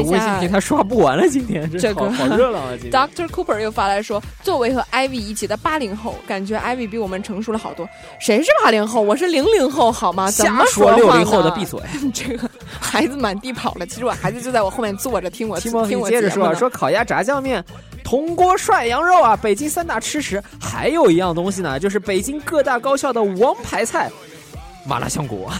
[0.00, 2.72] 微信一下平台刷不完了，今天这个好好热闹啊！
[2.80, 7.88] 今天 Doctor Cooper 又发来说，作为和 Ivy 一起的八零后，感觉 Ivy 比我们成熟了好多。
[8.20, 9.00] 谁是八零后？
[9.00, 10.30] 我是零零后，好吗？
[10.30, 11.80] 怎么瞎说话六零后的闭嘴。
[12.12, 12.48] 这个
[12.80, 17.64] 孩子满地跑了，其实我孩子就在我后面坐着听我听我接着说说烤鸭、炸酱面、
[18.02, 20.42] 铜锅涮羊肉啊，北京三大吃食。
[20.60, 24.10] 还有一样东西呢，就是北京各大高校的王牌菜——
[24.86, 25.50] 麻辣香锅。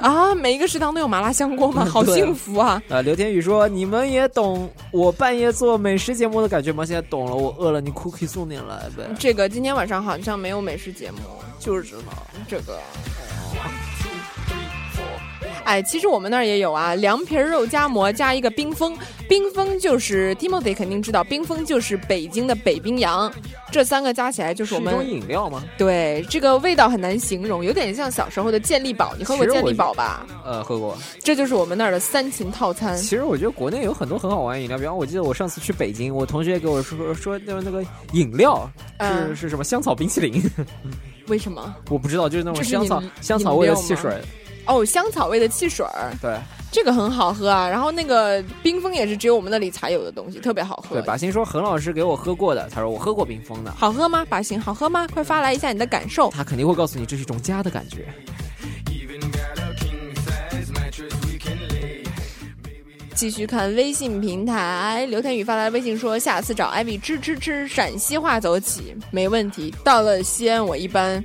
[0.00, 1.84] 啊，每一个食堂都有麻辣香锅吗？
[1.84, 2.82] 好幸福啊！
[2.88, 6.84] 啊，刘天宇说：“你们也懂我半夜做美食节目的感觉吗？
[6.84, 9.04] 现在懂了，我饿了，你 cookie 送点来呗。
[9.18, 11.18] 这个今天晚上好像没有美食节目，
[11.58, 12.12] 就是嘛，
[12.48, 12.78] 这个。
[15.70, 18.92] 哎，其实我们那儿也有啊，凉皮儿肉夹馍加一个冰峰，
[19.28, 23.32] 冰峰就是 Timothy 肯定知道，冰峰就是北京的北冰洋，
[23.70, 25.62] 这三个加起来就是我们是饮料吗？
[25.78, 30.26] 对这个味道很难形容，有点像小时候的健力宝，你喝过健力宝吧？
[30.44, 30.98] 呃，喝过。
[31.22, 32.96] 这就是我们那儿的三秦套餐。
[32.96, 38.68] 其实我觉得国内有很多很好玩的饮料，比方我记得我上次去北京，我同学给我说说那个那个饮料
[38.98, 40.42] 是、嗯是什么香草冰淇淋，
[41.28, 41.72] 为什么？
[41.90, 44.20] 我不知道，就是那种香草香草味的汽水。
[44.66, 46.36] 哦，香草味的汽水儿，对
[46.70, 47.68] 这个很好喝啊。
[47.68, 51.06] 然后那个冰峰也是只有我们那里才有的东西，特别好喝对，。
[51.06, 54.24] 把心说恒老师给我喝过的，他说我喝过冰峰的，好喝吗？
[54.28, 55.06] 把心，好喝吗？
[55.12, 56.30] 快发来一下你的感受。
[56.30, 58.06] 他肯定会告诉你这是一种家的感觉。
[63.12, 69.74] 继续看微信平台，刘天宇发来微信说：“下次找艾比吃吃吃，陕西话走起，没问题。
[69.84, 71.22] 到了西安，我一般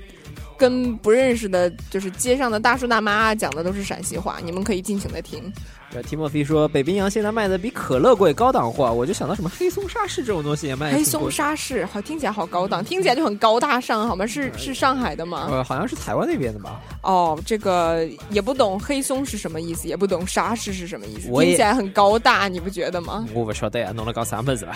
[0.58, 5.52] 跟不认识的，就是街上的大叔大妈讲的都是陕西话，你们可以尽情的听。
[5.94, 14.26] 呃，提莫菲说北冰洋现在卖的比可乐贵，高档货，我就想到什么黑松沙士这种东西也卖黑松沙士，好听起来好高档，听起来就很高大上，好吗？
[14.26, 15.48] 是是上海的吗？
[15.50, 16.82] 呃，好像是台湾那边的吧？
[17.04, 23.26] 哦，这个也不懂黑松是什么意思，也不懂沙士是什么意思，听起来很高大，你不觉得吗？
[23.34, 24.74] 我不晓得呀，弄了搞三辈子了。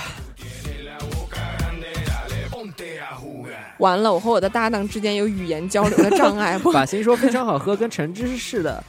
[3.80, 6.58] 完了，我和我的搭档之间有语言交流的障碍。
[6.64, 8.82] 不把心说非常好喝，跟橙汁似的。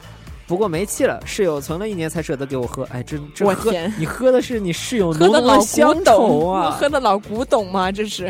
[0.47, 2.83] 不过没气了，室友存了一年才舍得给我喝。
[2.91, 6.71] 哎，这这喝你喝的是你室友喝浓浓的老古乡董愁啊！
[6.71, 7.89] 喝的老古董吗？
[7.89, 8.25] 这是。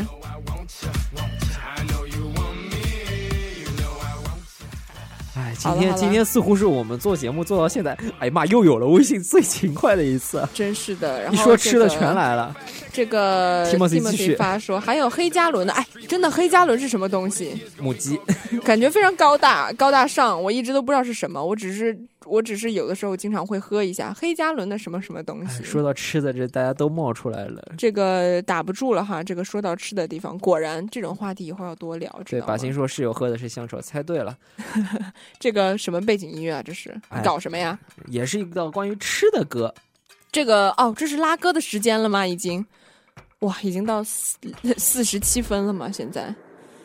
[5.36, 10.48] 哎，今天今天似乎是我们做节目做到现在，哎呀妈，又有了微信最勤快的一次。
[10.54, 12.56] 真是的，然后一说吃的全来了。
[12.94, 17.58] 这个 Timothy 继续发说还有黑加仑的，哎，真的黑加仑是什么东西？
[17.80, 18.20] 母鸡，
[18.66, 25.64] 感觉非常高大高大上，我一直都不知道是什么，我只是我只是有的时候经常会喝一下黑加仑的什么什么东西。
[25.64, 27.64] 说到吃的，这大家都冒出来了。
[27.78, 32.10] 这个打不住了哈，这个说到吃的地方，果然这种话题以后要多聊。
[32.26, 34.38] 知对，把心说室友喝的是香醇，猜对了，
[35.40, 36.62] 这个什么背景音乐啊？
[36.62, 37.80] 这是哎搞什么呀？
[38.08, 39.74] 也是一道关于吃的歌。
[40.32, 42.26] 这个哦，这是拉歌的时间了吗？
[42.26, 42.66] 已经，
[43.42, 44.38] 哇，已经到四
[44.78, 45.92] 四十七分了嘛？
[45.92, 46.34] 现在，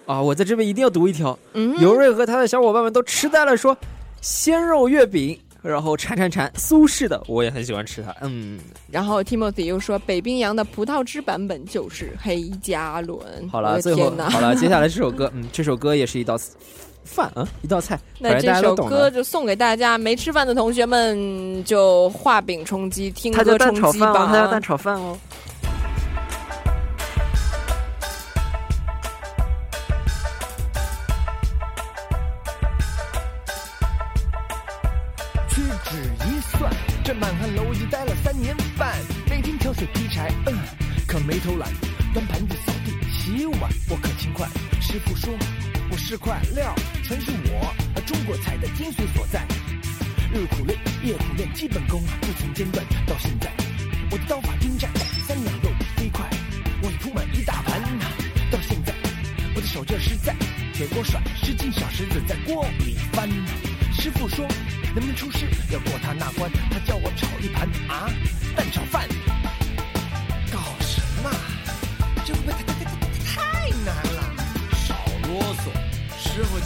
[0.07, 1.39] 啊，我在这边一定要读一条。
[1.53, 3.77] 嗯尤瑞和他的小伙伴们都痴呆了，说
[4.23, 8.15] 鲜肉月饼然后馋馋馋，苏轼的我也很喜欢吃它。
[8.23, 8.59] 嗯，
[8.91, 13.21] 然后 Timothy 又说，北冰洋的葡萄汁版本就是黑加仑。
[13.51, 16.39] 好了，最后好了， 接下来这首歌，嗯，这首歌也是一道
[17.05, 18.75] 饭啊，一道菜，那这首。
[18.75, 24.63] 歌就送给大家，没吃饭的同学们就画饼充饥，听歌充饥蛋炒饭哦，它叫蛋。
[24.63, 25.19] 炒饭哦。
[46.17, 49.47] 我是块料，全是我中国菜的精髓所在。
[50.33, 53.53] 日苦练，夜苦练，基本功不曾间断，到现在
[54.11, 54.91] 我的刀法精湛，
[55.27, 56.27] 三两肉飞快，
[56.81, 57.83] 我已铺满一大盘。
[58.51, 58.95] 到现在
[59.55, 60.35] 我的手劲实在，
[60.73, 63.29] 铁锅甩，十斤小石子在锅里翻。
[63.93, 64.47] 师傅说
[64.95, 68.09] 能不能出师，要过他那关，他叫我炒一盘啊
[68.57, 69.07] 蛋炒饭。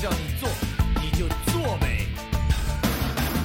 [0.00, 0.48] 叫你做
[1.02, 2.06] 你就做呗。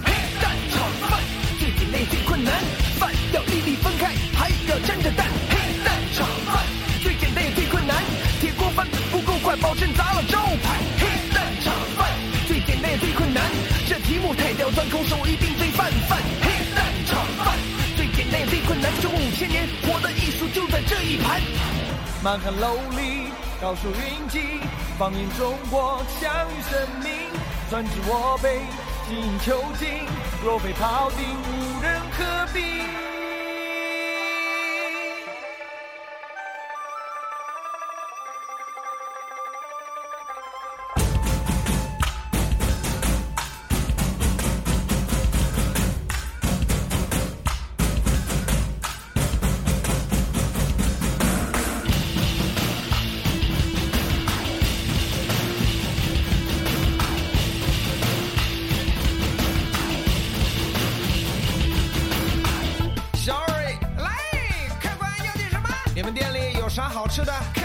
[0.06, 1.20] 嘿，蛋炒饭
[1.60, 2.54] 最简单也最困难，
[2.98, 5.28] 饭要粒粒分开，还要沾着蛋。
[5.50, 6.64] 嘿，蛋炒饭
[7.04, 8.02] 最简单也最困难，
[8.40, 10.80] 铁锅翻不够快，保证砸了招牌。
[10.98, 12.08] 嘿，蛋炒饭
[12.48, 13.44] 最简单也最困难，
[13.86, 16.18] 这题目太刁钻，空手一定最泛泛。
[16.40, 17.54] 嘿，蛋炒饭
[17.98, 21.42] 最简单也最困难，中五千年，我的艺术就在这一盘。
[22.24, 23.28] 满汉楼里
[23.60, 24.40] 高手云集，
[24.98, 27.12] 放眼中国，享誉盛名。
[27.70, 28.62] 专指我辈，
[29.10, 30.08] 精益求精，
[30.44, 33.05] 若非庖丁，无人可比。
[67.08, 67.65] 里有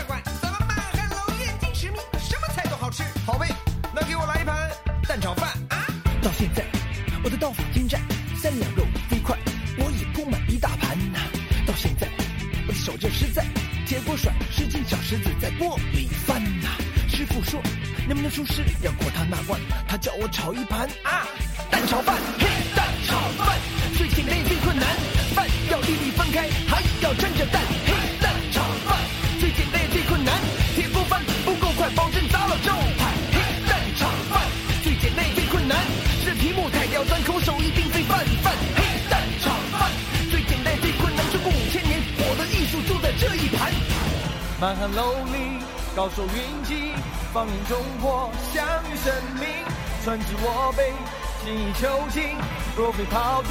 [52.91, 53.50] 若非庖丁，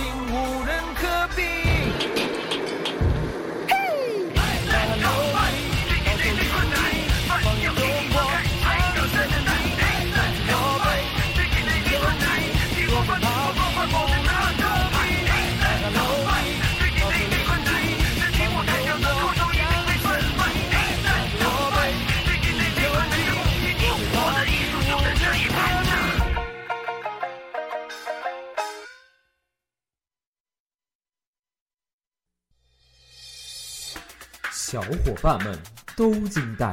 [35.10, 35.58] 伙伴们
[35.96, 36.72] 都惊呆，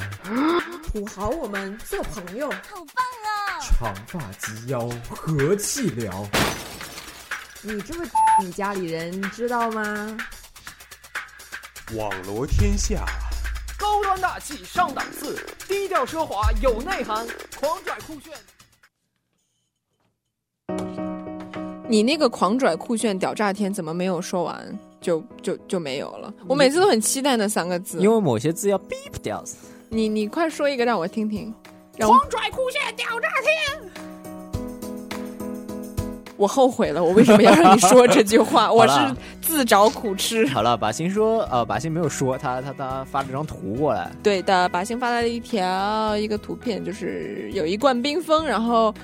[0.93, 2.51] 土豪，我们做朋友。
[2.51, 3.61] 好棒啊！
[3.63, 6.29] 长发及腰，和气聊。
[7.63, 8.05] 你这么
[8.43, 10.19] 你家里人知道吗？
[11.95, 13.07] 网罗天下，
[13.79, 17.27] 高端大气上档次，低调奢华有内涵，
[17.59, 18.35] 狂拽酷炫。
[21.89, 26.33] 你那个狂拽酷炫屌炸天怎么没有说完就就就没有了？
[26.49, 27.99] 我每次都很期待那三个字。
[27.99, 29.43] 因为某些字要 beep 掉。
[29.89, 31.55] 你你快说一个让我听听。
[31.97, 33.91] 让我狂拽酷炫屌炸天！
[36.37, 38.71] 我后悔了，我为什么要让你说这句话？
[38.75, 40.47] 我是自找苦吃。
[40.49, 48.95] 好了，把心说，呃，把心没有说，他他他发了张图过来，对的，把心发来了一条一个图片，就是有一罐冰封，然后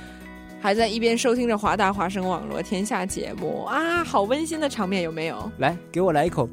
[0.63, 5.51] 还在一边收听着华大华声网络天下节目啊，好温馨的场面，有没有？
[5.59, 6.49] 来给我来一口。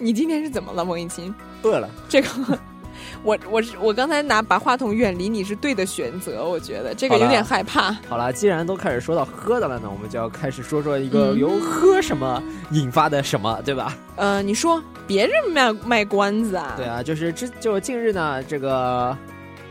[0.00, 1.32] 你今天是怎么了，孟一清？
[1.62, 1.88] 饿了。
[2.08, 2.28] 这个，
[3.22, 7.92] 我我是我刚才拿把话筒远离你是对的选择，我觉得这个有点害怕。
[8.08, 12.42] 好了，既然都开始说到喝的了呢，我们就要开始说说一个嗯由喝什么
[12.72, 13.96] 引发的什么，对吧？
[14.16, 16.74] 呃，你说别人卖卖关子啊？
[16.76, 19.16] 对啊，就是之就近日呢，这个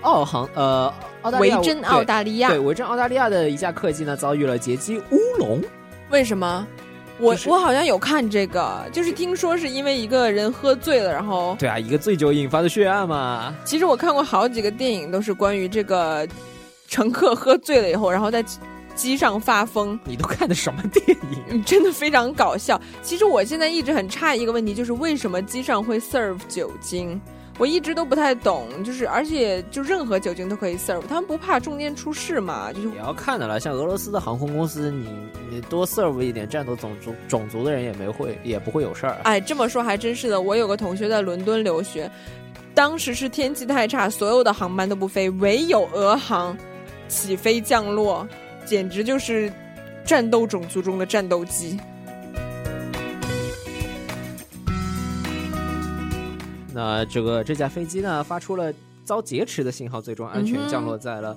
[0.01, 0.93] 澳航呃
[1.23, 5.61] 澳大利亚维珍澳大利亚对对维珍澳大利亚的一架客机呢遭遇了劫机乌龙。
[6.09, 6.65] 为什么？
[7.19, 13.51] 我、就是我好像有看这个，就是听说是因为一个人喝醉了，然后对啊，一个醉酒引发的血案嘛。
[13.65, 16.27] 其实我看过好几个电影，都是关于这个
[16.87, 18.45] 乘客喝醉了以后，然后在
[18.93, 19.99] 机上发疯。
[20.05, 21.43] 你都看的什么电影？
[21.49, 22.79] 嗯 真的非常搞笑。
[23.01, 27.19] 其实我现在一直很诧异一个问题，就是为什么机上会 serve 酒精？
[27.57, 32.71] 我一直都不太懂，就是而且就任何酒精都可以 serve，他们不怕中间出事嘛？
[32.71, 35.09] 就是也要看的了，像俄罗斯的航空公司，你
[35.49, 39.17] 你多 serve 一点战斗种族种族的人也没会也不会有事儿。
[39.23, 40.39] 哎，这么说还真是的。
[40.39, 42.09] 我有个同学在伦敦留学，
[42.75, 46.55] 当时是天气太差，所有的航班都不飞，唯有俄航
[47.07, 48.27] 起飞降落，
[48.65, 49.51] 简直就是
[50.05, 51.79] 战斗种族中的战斗机。
[56.77, 58.71] 那这个这架飞机呢，发出了
[59.03, 61.35] 遭劫持的信号，最终安全降落在了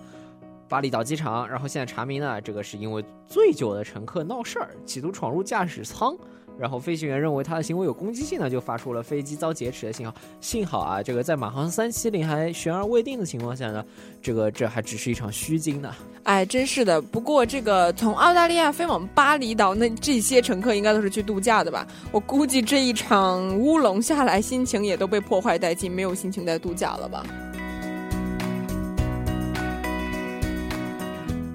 [0.68, 1.48] 巴厘岛机场。
[1.48, 6.14] 然后现在查明呢，这个是因为醉酒的乘客闹事儿，企图闯入驾驶舱。
[6.60, 10.14] 然后飞行员认为他的行为有攻击性呢，就发出了飞机遭劫持的信号。
[10.42, 13.82] 幸好啊，这个在马航三七零还悬而未定的情况下呢，
[14.20, 15.94] 这个这还只是一场虚惊呢。
[16.24, 17.00] 哎，真是的。
[17.00, 21.86] 不过这个从澳大利亚飞往巴厘岛，那这些乘客应该都是去度假的吧？
[22.12, 27.24] 我估计这一场乌龙下来，心情也都被破坏殆尽，没有心情再度假了吧？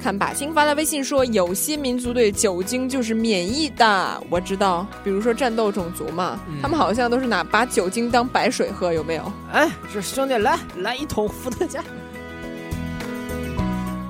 [0.05, 4.21] 看把星发来微信说，有些民族对酒精就是免疫的。
[4.29, 9.33] 我知道，比如说战斗种族嘛，嗯他们好像都是拿把酒精当白水喝，有没有？
[9.51, 11.83] 哎，这兄弟来来一桶伏特加。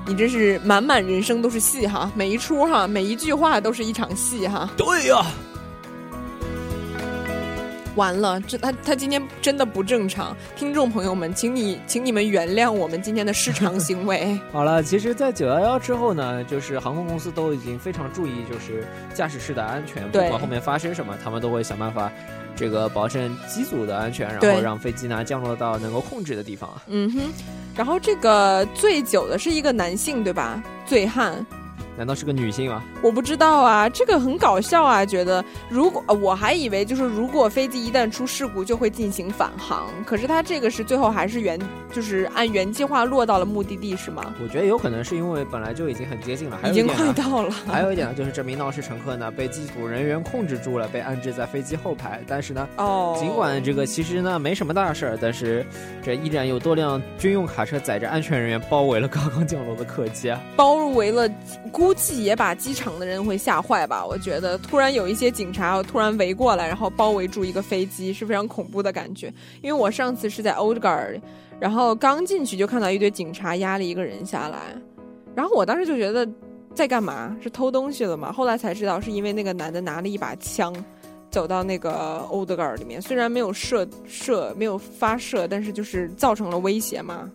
[0.06, 4.68] 你真是满满人生都是戏哈，每一出哈，每一句话都是一场戏哈。
[4.76, 5.24] 对呀、
[7.96, 14.38] 完了，这他他今天真的不正常，听众朋友们，请你请你们原谅我们今天的失常行为。
[14.52, 22.10] 好了，其实，在九幺幺之后呢，就是航空公司都已经非常注意，就是驾驶室的安全，不管后面发生什么，他们都会想办法，
[22.54, 26.82] 这个保证机组的安全，然后让飞机呢降落到能够控制的地方啊。
[26.86, 27.20] 嗯哼，
[27.74, 30.62] 然后这个醉酒的是一个男性对吧？
[30.84, 31.44] 醉汉。
[31.96, 32.82] 难道是个女性吗？
[33.02, 35.04] 我不知道啊，这个很搞笑啊！
[35.04, 41.58] 觉得如果、呃我还以为就是如果飞机一旦出事故就会进行返航，可是他这个是最后还是原
[41.92, 44.34] 就是按原计划落到了目的地是吗？
[44.42, 52.20] 我觉得有可能是因为本来就已经很接近了，还有已经快到了还有一点呢，就是这名闹事乘客呢被机组人员控制住了，被安置在飞机后排。
[52.26, 55.64] 但是呢，哦尽管这个其实呢没什么大事儿，但是
[56.02, 60.40] 这依然有多辆军用卡车载着安全人员包围了刚刚降落的客机啊。
[60.56, 61.28] 包围了，
[61.86, 64.04] 估计也把机场的人会吓坏吧？
[64.04, 69.32] 我觉得突然有一些警察突然围过来，然后包围住一个飞机，是非常恐怖的感觉。
[69.62, 71.20] 因为我上次是在 Old Guard，
[71.60, 74.58] 然后刚进去就看到一堆警察压了一个人下来，
[75.32, 76.28] 然后我当时就觉得
[76.74, 77.36] 在干嘛？
[77.40, 78.32] 是偷东西了吗？
[78.32, 80.74] 后来才知道是因为那个男的拿了一把枪。
[81.28, 87.30] 走到那个 Oldgar 里面，虽然没有射射，没有发射，但是就是造成了威胁嘛。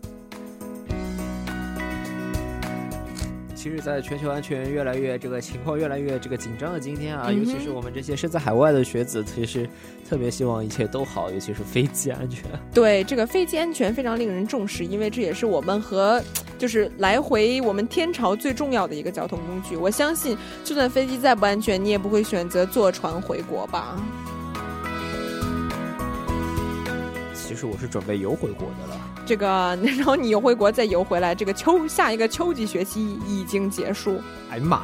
[3.61, 9.69] 其实，在全球安全越来越这个情况越来越这个紧张的今天啊，嗯尤其是我们这些身在海外的学子，其实
[10.09, 12.43] 特别希望一切都好，尤其是飞机安全。
[12.73, 16.19] 对这个飞机安全非常令人重视，因为这也是我们和
[16.57, 19.75] 就是来回我们天朝最重要的一个交通工具。
[19.75, 23.95] 我相信，就算飞机再不安全，你也不会选择坐船回国吧？
[27.35, 29.10] 其实我是准备游回国的了。
[29.25, 29.47] 这个，
[29.97, 34.21] 然后你游回国再游回来，这个秋下一个秋季学期已经结束。
[34.49, 34.81] 哎呀妈！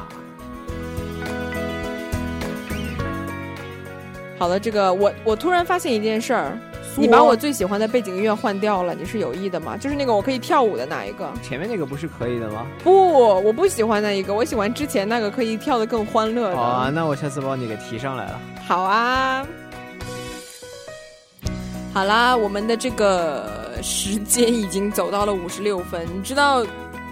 [4.38, 6.56] 好了，这个我我突然发现一件事儿，
[6.96, 9.76] 你把我最喜欢的背景音乐换掉了，你是有意的吗？
[9.76, 11.28] 就是那个我可以跳舞的那一个。
[11.42, 12.64] 前面那个不是可以的吗？
[12.84, 16.56] 不，我不喜欢那一个，我喜欢之前那个可以跳得更欢乐的。
[16.56, 18.40] 好啊，那我下次帮你给提上来了。
[18.64, 19.44] 好啊。
[21.98, 23.44] 好啦，我们的这个
[23.82, 26.06] 时间已经走到了五十六分。
[26.16, 26.64] 你知道，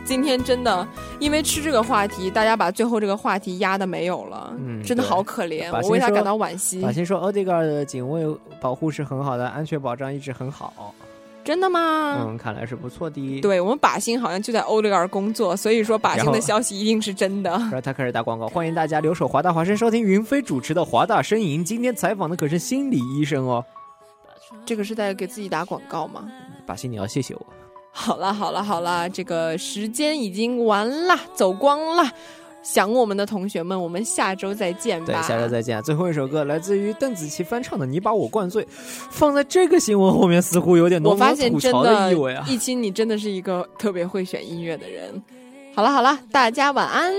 [0.04, 0.86] 今天真的
[1.18, 6.92] 因为吃这个话题，大家把最后这个话题压的没有了，嗯真的好可怜，我为他感到惋惜法。
[6.92, 8.24] 新说，欧迪格尔的警卫
[8.60, 10.94] 保护是很好的，安全保障一直很好。
[11.42, 12.18] 真的吗？
[12.20, 13.40] 嗯，看来是不错的。
[13.40, 17.50] 对我们把星好像就在欧德尔工作，所以说把星的消息一定是真的。
[17.50, 21.64] 然后他开始打广告，欢迎大家留守华大华生收听云飞主持的华大呻吟。
[21.64, 23.64] 今天采访的可是心理医生哦。
[24.64, 26.30] 这个是在给自己打广告吗？
[26.66, 27.46] 巴西，你要谢谢我。
[27.90, 32.10] 好了好了好了，这个时间已经完了，走光了。
[32.62, 35.06] 想我们的同学们，我们下周再见吧。
[35.06, 35.80] 对，下周再见。
[35.84, 42.44] 最后一首歌来自于邓紫棋翻唱的《你把我灌醉》，放在这个新闻后面似乎有点浓浓我发现吐槽真的意味啊。
[42.48, 45.22] 一清，你真的是一个特别会选音乐的人。
[45.76, 47.12] 好了好了，大家晚安。